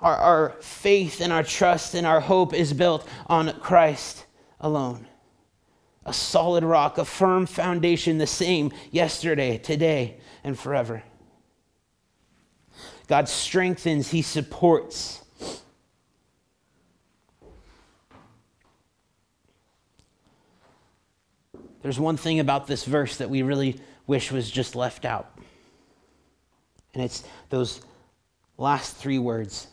Our, 0.01 0.17
our 0.17 0.51
faith 0.61 1.21
and 1.21 1.33
our 1.33 1.43
trust 1.43 1.95
and 1.95 2.07
our 2.07 2.21
hope 2.21 2.55
is 2.55 2.73
built 2.73 3.09
on 3.27 3.59
Christ 3.61 4.25
alone. 4.61 5.07
A 6.05 6.13
solid 6.13 6.63
rock, 6.63 6.99
a 6.99 7.05
firm 7.05 7.47
foundation, 7.47 8.19
the 8.19 8.27
same 8.27 8.73
yesterday, 8.91 9.59
today, 9.59 10.19
and 10.45 10.59
forever. 10.59 11.03
God 13.09 13.29
strengthens, 13.29 14.11
He 14.11 14.23
supports. 14.23 15.23
There's 21.83 21.99
one 21.99 22.17
thing 22.17 22.41
about 22.41 22.67
this 22.67 22.85
verse 22.85 23.17
that 23.17 23.31
we 23.31 23.43
really 23.43 23.81
wish 24.09 24.33
was 24.33 24.51
just 24.51 24.75
left 24.75 25.05
out. 25.05 25.31
And 26.95 27.05
it's 27.05 27.23
those 27.51 27.81
last 28.57 28.97
three 28.97 29.21
words 29.21 29.69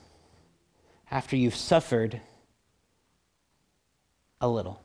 after 1.10 1.36
you've 1.36 1.56
suffered 1.56 2.22
a 4.40 4.48
little. 4.48 4.80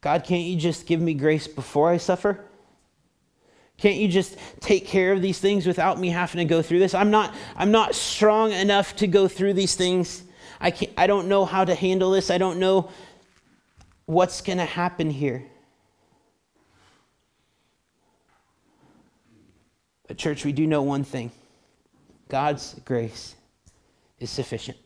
God, 0.00 0.24
can't 0.24 0.44
you 0.44 0.56
just 0.56 0.86
give 0.86 1.00
me 1.00 1.12
grace 1.12 1.48
before 1.48 1.90
I 1.90 1.96
suffer? 1.96 2.44
Can't 3.76 3.96
you 3.96 4.08
just 4.08 4.36
take 4.60 4.86
care 4.86 5.12
of 5.12 5.20
these 5.20 5.38
things 5.38 5.66
without 5.66 5.98
me 5.98 6.08
having 6.08 6.38
to 6.38 6.44
go 6.44 6.62
through 6.62 6.78
this? 6.78 6.94
I'm 6.94 7.10
not, 7.10 7.34
I'm 7.56 7.72
not 7.72 7.94
strong 7.94 8.52
enough 8.52 8.96
to 8.96 9.06
go 9.06 9.28
through 9.28 9.54
these 9.54 9.74
things. 9.74 10.22
I, 10.60 10.70
can't, 10.70 10.92
I 10.96 11.06
don't 11.06 11.28
know 11.28 11.44
how 11.44 11.64
to 11.64 11.74
handle 11.74 12.12
this. 12.12 12.30
I 12.30 12.38
don't 12.38 12.58
know 12.58 12.90
what's 14.08 14.40
going 14.40 14.56
to 14.56 14.64
happen 14.64 15.10
here. 15.10 15.44
But, 20.06 20.16
church, 20.16 20.46
we 20.46 20.52
do 20.52 20.66
know 20.66 20.82
one 20.82 21.04
thing 21.04 21.30
God's 22.28 22.74
grace 22.86 23.36
is 24.18 24.30
sufficient. 24.30 24.78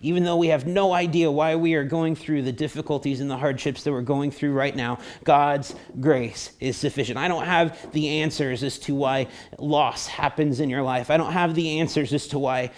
Even 0.00 0.22
though 0.22 0.36
we 0.36 0.48
have 0.48 0.66
no 0.66 0.92
idea 0.92 1.30
why 1.30 1.56
we 1.56 1.74
are 1.74 1.82
going 1.82 2.14
through 2.14 2.42
the 2.42 2.52
difficulties 2.52 3.20
and 3.20 3.28
the 3.28 3.36
hardships 3.36 3.82
that 3.82 3.90
we're 3.90 4.02
going 4.02 4.30
through 4.30 4.52
right 4.52 4.74
now, 4.74 5.00
God's 5.24 5.74
grace 6.00 6.52
is 6.60 6.76
sufficient. 6.76 7.18
I 7.18 7.26
don't 7.26 7.44
have 7.44 7.90
the 7.90 8.20
answers 8.20 8.62
as 8.62 8.78
to 8.80 8.94
why 8.94 9.26
loss 9.58 10.06
happens 10.06 10.60
in 10.60 10.70
your 10.70 10.82
life. 10.82 11.10
I 11.10 11.16
don't 11.16 11.32
have 11.32 11.56
the 11.56 11.80
answers 11.80 12.12
as 12.12 12.28
to 12.28 12.38
why 12.38 12.70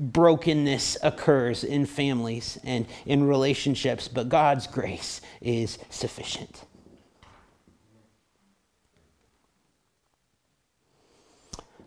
brokenness 0.00 0.96
occurs 1.02 1.62
in 1.62 1.84
families 1.84 2.58
and 2.64 2.86
in 3.04 3.28
relationships, 3.28 4.08
but 4.08 4.28
God's 4.28 4.66
grace 4.66 5.20
is 5.42 5.78
sufficient. 5.90 6.64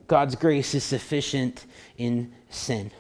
God's 0.08 0.36
grace 0.36 0.76
is 0.76 0.84
sufficient 0.84 1.66
in 1.98 2.34
sin. 2.50 2.92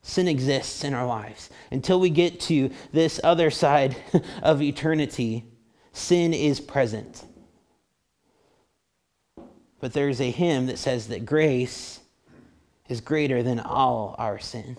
Sin 0.00 0.26
exists 0.26 0.82
in 0.82 0.94
our 0.94 1.06
lives. 1.06 1.50
Until 1.70 2.00
we 2.00 2.08
get 2.08 2.40
to 2.40 2.70
this 2.92 3.20
other 3.22 3.50
side 3.50 3.94
of 4.42 4.62
eternity, 4.62 5.44
sin 5.92 6.32
is 6.32 6.60
present. 6.60 7.24
But 9.80 9.92
there's 9.92 10.20
a 10.20 10.30
hymn 10.30 10.66
that 10.66 10.78
says 10.78 11.08
that 11.08 11.26
grace 11.26 11.99
is 12.90 13.00
greater 13.00 13.42
than 13.42 13.60
all 13.60 14.14
our 14.18 14.38
sin. 14.38 14.76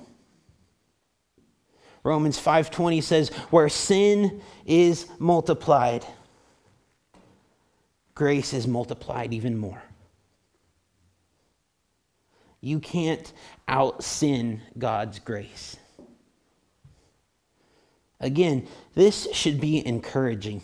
Romans 2.04 2.38
5:20 2.38 3.02
says 3.02 3.30
where 3.50 3.69
sin 3.69 4.41
is 4.65 5.08
multiplied 5.17 6.06
grace 8.13 8.54
is 8.54 8.67
multiplied 8.67 9.34
even 9.34 9.58
more. 9.58 9.82
You 12.60 12.80
can't 12.80 13.34
out 13.67 14.04
sin 14.04 14.62
God's 14.78 15.17
grace. 15.17 15.78
Again, 18.21 18.67
this 18.93 19.27
should 19.34 19.60
be 19.60 19.86
encouraging. 19.86 20.62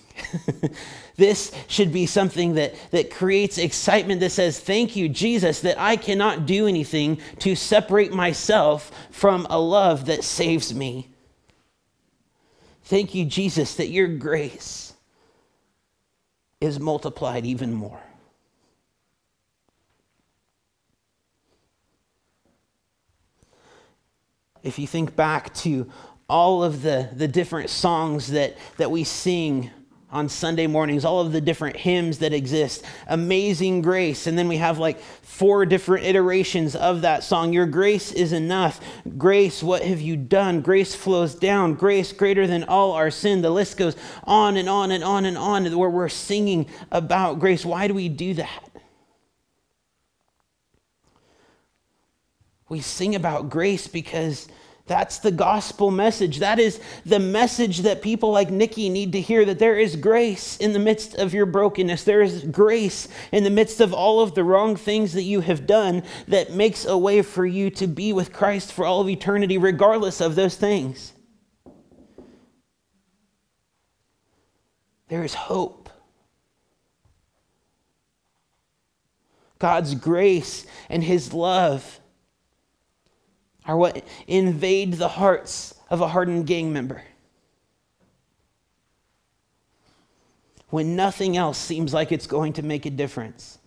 this 1.16 1.52
should 1.68 1.92
be 1.92 2.06
something 2.06 2.54
that, 2.54 2.76
that 2.92 3.10
creates 3.10 3.58
excitement 3.58 4.20
that 4.20 4.30
says, 4.30 4.60
Thank 4.60 4.96
you, 4.96 5.10
Jesus, 5.10 5.62
that 5.62 5.80
I 5.80 5.96
cannot 5.96 6.46
do 6.46 6.68
anything 6.68 7.20
to 7.40 7.56
separate 7.56 8.14
myself 8.14 8.92
from 9.10 9.48
a 9.50 9.60
love 9.60 10.06
that 10.06 10.24
saves 10.24 10.74
me. 10.74 11.10
Thank 12.84 13.16
you, 13.16 13.26
Jesus, 13.26 13.76
that 13.76 13.88
your 13.88 14.08
grace 14.08 14.94
is 16.62 16.80
multiplied 16.80 17.46
even 17.46 17.74
more. 17.74 18.00
If 24.64 24.78
you 24.78 24.86
think 24.86 25.16
back 25.16 25.54
to 25.56 25.90
all 26.30 26.64
of 26.64 26.82
the, 26.82 27.10
the 27.14 27.28
different 27.28 27.70
songs 27.70 28.28
that, 28.32 28.58
that 28.78 28.92
we 28.92 29.04
sing 29.04 29.72
on 30.10 30.30
Sunday 30.30 30.68
mornings, 30.68 31.04
all 31.04 31.20
of 31.20 31.34
the 31.34 31.42
different 31.42 31.76
hymns 31.76 32.20
that 32.20 32.32
exist. 32.32 32.84
Amazing 33.08 33.82
grace. 33.82 34.26
And 34.26 34.38
then 34.38 34.48
we 34.48 34.58
have 34.58 34.80
like 34.80 35.00
four 35.00 35.66
different 35.66 36.06
iterations 36.06 36.78
of 36.78 37.02
that 37.02 37.24
song. 37.24 37.52
Your 37.52 37.66
grace 37.66 38.14
is 38.14 38.32
enough. 38.32 38.80
Grace, 39.18 39.62
what 39.62 39.84
have 39.84 40.00
you 40.00 40.16
done? 40.16 40.62
Grace 40.62 40.96
flows 40.96 41.36
down. 41.36 41.74
Grace 41.74 42.14
greater 42.14 42.48
than 42.48 42.64
all 42.64 42.94
our 42.94 43.12
sin. 43.12 43.42
The 43.42 43.50
list 43.50 43.78
goes 43.78 43.98
on 44.24 44.56
and 44.56 44.70
on 44.70 44.92
and 44.92 45.04
on 45.04 45.26
and 45.26 45.38
on 45.38 45.78
where 45.78 45.90
we're 45.90 46.08
singing 46.08 46.68
about 46.90 47.40
grace. 47.40 47.66
Why 47.66 47.88
do 47.88 47.94
we 47.94 48.08
do 48.08 48.34
that? 48.36 48.64
We 52.70 52.80
sing 52.80 53.16
about 53.16 53.50
grace 53.50 53.88
because 53.88 54.48
that's 54.88 55.20
the 55.20 55.32
gospel 55.32 55.92
message. 55.92 56.40
That 56.40 56.60
is 56.60 56.80
the 57.06 57.20
message 57.20 57.80
that 57.80 58.02
people 58.02 58.32
like 58.32 58.50
Nicky 58.50 58.90
need 58.90 59.12
to 59.12 59.22
hear 59.22 59.44
that 59.46 59.60
there 59.60 59.78
is 59.78 59.96
grace 59.96 60.58
in 60.58 60.74
the 60.74 60.80
midst 60.80 61.16
of 61.16 61.34
your 61.34 61.46
brokenness. 61.46 62.04
There 62.06 62.22
is 62.22 62.44
grace 62.44 63.10
in 63.32 63.44
the 63.44 63.50
midst 63.50 63.82
of 63.82 63.94
all 63.94 64.22
of 64.22 64.34
the 64.34 64.44
wrong 64.44 64.76
things 64.76 65.14
that 65.14 65.24
you 65.24 65.42
have 65.42 65.68
done 65.68 66.04
that 66.28 66.54
makes 66.54 66.86
a 66.86 66.98
way 66.98 67.22
for 67.22 67.46
you 67.46 67.70
to 67.72 67.88
be 67.88 68.14
with 68.14 68.32
Christ 68.32 68.72
for 68.72 68.86
all 68.86 69.02
of 69.02 69.10
eternity, 69.10 69.58
regardless 69.58 70.22
of 70.22 70.36
those 70.36 70.56
things. 70.56 71.14
There 75.10 75.24
is 75.24 75.34
hope. 75.34 75.90
God's 79.60 79.96
grace 79.96 80.66
and 80.90 81.04
His 81.04 81.34
love 81.34 82.00
are 83.68 83.78
what 83.78 84.04
invade 84.28 84.94
the 84.94 85.10
hearts 85.10 85.76
of 85.90 86.02
a 86.02 86.08
hardened 86.08 86.48
gang 86.48 86.74
member. 86.74 87.04
When 90.70 90.96
nothing 90.96 91.38
else 91.38 91.58
seems 91.58 91.94
like 91.94 92.12
it's 92.12 92.28
going 92.28 92.54
to 92.54 92.64
make 92.64 92.86
a 92.86 92.90
difference. 92.90 93.60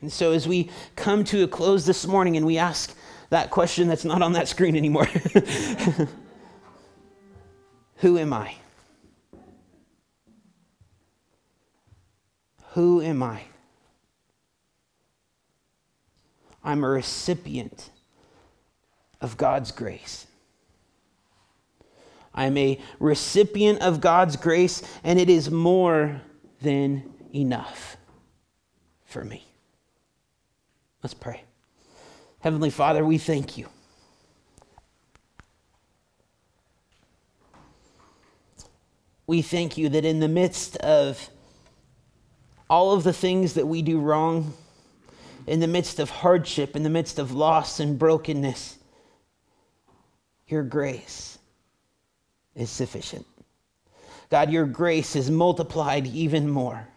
And 0.00 0.12
so, 0.12 0.32
as 0.32 0.48
we 0.48 0.70
come 0.96 1.24
to 1.24 1.44
a 1.44 1.48
close 1.48 1.86
this 1.86 2.06
morning 2.06 2.36
and 2.36 2.44
we 2.44 2.58
ask 2.58 2.94
that 3.30 3.50
question 3.50 3.88
that's 3.88 4.04
not 4.04 4.20
on 4.20 4.32
that 4.34 4.48
screen 4.48 4.76
anymore 4.76 5.06
Who 8.02 8.18
am 8.18 8.32
I? 8.32 8.56
Who 12.70 13.00
am 13.00 13.22
I? 13.22 13.42
I'm 16.64 16.84
a 16.84 16.88
recipient 16.88 17.90
of 19.20 19.36
God's 19.36 19.72
grace. 19.72 20.26
I'm 22.34 22.56
a 22.56 22.80
recipient 22.98 23.82
of 23.82 24.00
God's 24.00 24.36
grace, 24.36 24.82
and 25.04 25.18
it 25.18 25.28
is 25.28 25.50
more 25.50 26.22
than 26.62 27.12
enough 27.34 27.96
for 29.04 29.24
me. 29.24 29.44
Let's 31.02 31.14
pray. 31.14 31.42
Heavenly 32.40 32.70
Father, 32.70 33.04
we 33.04 33.18
thank 33.18 33.58
you. 33.58 33.68
we 39.32 39.40
thank 39.40 39.78
you 39.78 39.88
that 39.88 40.04
in 40.04 40.20
the 40.20 40.28
midst 40.28 40.76
of 40.76 41.30
all 42.68 42.92
of 42.92 43.02
the 43.02 43.14
things 43.14 43.54
that 43.54 43.66
we 43.66 43.80
do 43.80 43.98
wrong, 43.98 44.52
in 45.46 45.60
the 45.60 45.66
midst 45.66 45.98
of 45.98 46.10
hardship, 46.10 46.76
in 46.76 46.82
the 46.82 46.90
midst 46.90 47.18
of 47.18 47.32
loss 47.32 47.80
and 47.80 47.98
brokenness, 47.98 48.78
your 50.48 50.62
grace 50.62 51.38
is 52.54 52.70
sufficient. 52.70 53.26
God, 54.30 54.50
your 54.50 54.66
grace 54.66 55.16
is 55.16 55.30
multiplied 55.30 56.06
even 56.06 56.48
more. 56.48 56.88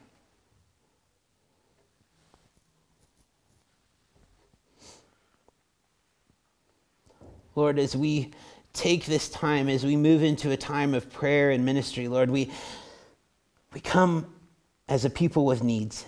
Lord, 7.55 7.79
as 7.79 7.95
we 7.95 8.31
take 8.73 9.05
this 9.05 9.29
time, 9.29 9.69
as 9.69 9.85
we 9.85 9.95
move 9.95 10.21
into 10.21 10.51
a 10.51 10.57
time 10.57 10.93
of 10.93 11.11
prayer 11.11 11.51
and 11.51 11.63
ministry, 11.63 12.09
Lord, 12.09 12.29
we, 12.29 12.51
we 13.73 13.79
come 13.79 14.33
as 14.89 15.05
a 15.05 15.09
people 15.09 15.45
with 15.45 15.63
needs, 15.63 16.05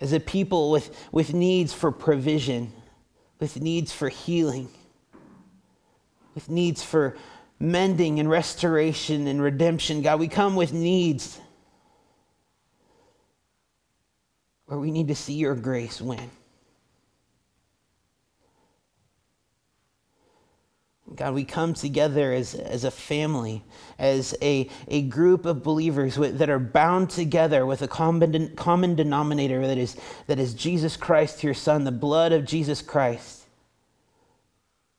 as 0.00 0.12
a 0.12 0.20
people 0.20 0.70
with, 0.70 1.08
with 1.12 1.34
needs 1.34 1.72
for 1.72 1.90
provision, 1.90 2.72
with 3.40 3.60
needs 3.60 3.92
for 3.92 4.08
healing, 4.08 4.68
with 6.34 6.48
needs 6.48 6.82
for 6.82 7.16
mending 7.58 8.20
and 8.20 8.30
restoration 8.30 9.26
and 9.26 9.42
redemption. 9.42 10.02
God, 10.02 10.20
we 10.20 10.28
come 10.28 10.54
with 10.54 10.72
needs 10.72 11.40
where 14.66 14.78
we 14.78 14.90
need 14.90 15.08
to 15.08 15.14
see 15.14 15.34
your 15.34 15.54
grace 15.54 16.00
win. 16.00 16.30
God, 21.14 21.34
we 21.34 21.44
come 21.44 21.74
together 21.74 22.32
as, 22.32 22.54
as 22.54 22.84
a 22.84 22.90
family, 22.90 23.64
as 23.98 24.36
a, 24.42 24.68
a 24.88 25.02
group 25.02 25.46
of 25.46 25.62
believers 25.62 26.18
with, 26.18 26.38
that 26.38 26.50
are 26.50 26.58
bound 26.58 27.10
together 27.10 27.64
with 27.64 27.82
a 27.82 27.88
common, 27.88 28.54
common 28.56 28.94
denominator 28.94 29.66
that 29.66 29.78
is, 29.78 29.96
that 30.26 30.38
is 30.38 30.54
Jesus 30.54 30.96
Christ, 30.96 31.42
your 31.42 31.54
Son, 31.54 31.84
the 31.84 31.92
blood 31.92 32.32
of 32.32 32.44
Jesus 32.44 32.82
Christ, 32.82 33.44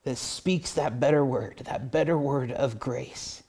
that 0.03 0.17
speaks 0.17 0.73
that 0.73 0.99
better 0.99 1.23
word, 1.23 1.61
that 1.65 1.91
better 1.91 2.17
word 2.17 2.51
of 2.51 2.79
grace. 2.79 3.43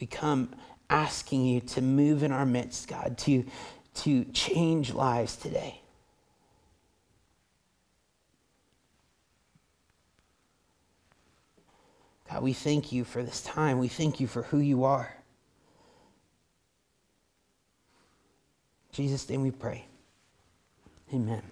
We 0.00 0.06
come 0.06 0.54
asking 0.88 1.44
you 1.44 1.60
to 1.60 1.82
move 1.82 2.22
in 2.22 2.30
our 2.30 2.46
midst, 2.46 2.86
God, 2.88 3.18
to, 3.18 3.44
to 3.94 4.24
change 4.26 4.92
lives 4.92 5.36
today. 5.36 5.80
God, 12.30 12.42
we 12.42 12.52
thank 12.52 12.92
you 12.92 13.04
for 13.04 13.22
this 13.22 13.42
time. 13.42 13.78
We 13.78 13.88
thank 13.88 14.20
you 14.20 14.26
for 14.26 14.42
who 14.42 14.58
you 14.58 14.84
are. 14.84 15.14
In 18.90 19.04
Jesus' 19.04 19.28
name 19.28 19.42
we 19.42 19.50
pray. 19.50 19.86
Amen. 21.12 21.42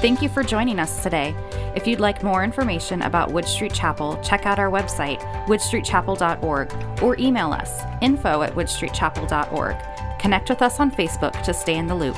Thank 0.00 0.20
you 0.20 0.28
for 0.28 0.42
joining 0.42 0.78
us 0.78 1.02
today. 1.02 1.34
If 1.74 1.86
you'd 1.86 1.98
like 1.98 2.22
more 2.22 2.44
information 2.44 3.00
about 3.02 3.32
Wood 3.32 3.48
Street 3.48 3.72
Chapel, 3.72 4.20
check 4.22 4.44
out 4.44 4.58
our 4.58 4.70
website, 4.70 5.18
woodstreetchapel.org, 5.46 7.02
or 7.02 7.16
email 7.18 7.52
us, 7.52 7.82
info 8.02 8.42
at 8.42 8.54
woodstreetchapel.org. 8.54 9.76
Connect 10.20 10.48
with 10.50 10.62
us 10.62 10.78
on 10.78 10.90
Facebook 10.90 11.42
to 11.42 11.54
stay 11.54 11.76
in 11.76 11.86
the 11.86 11.94
loop. 11.94 12.16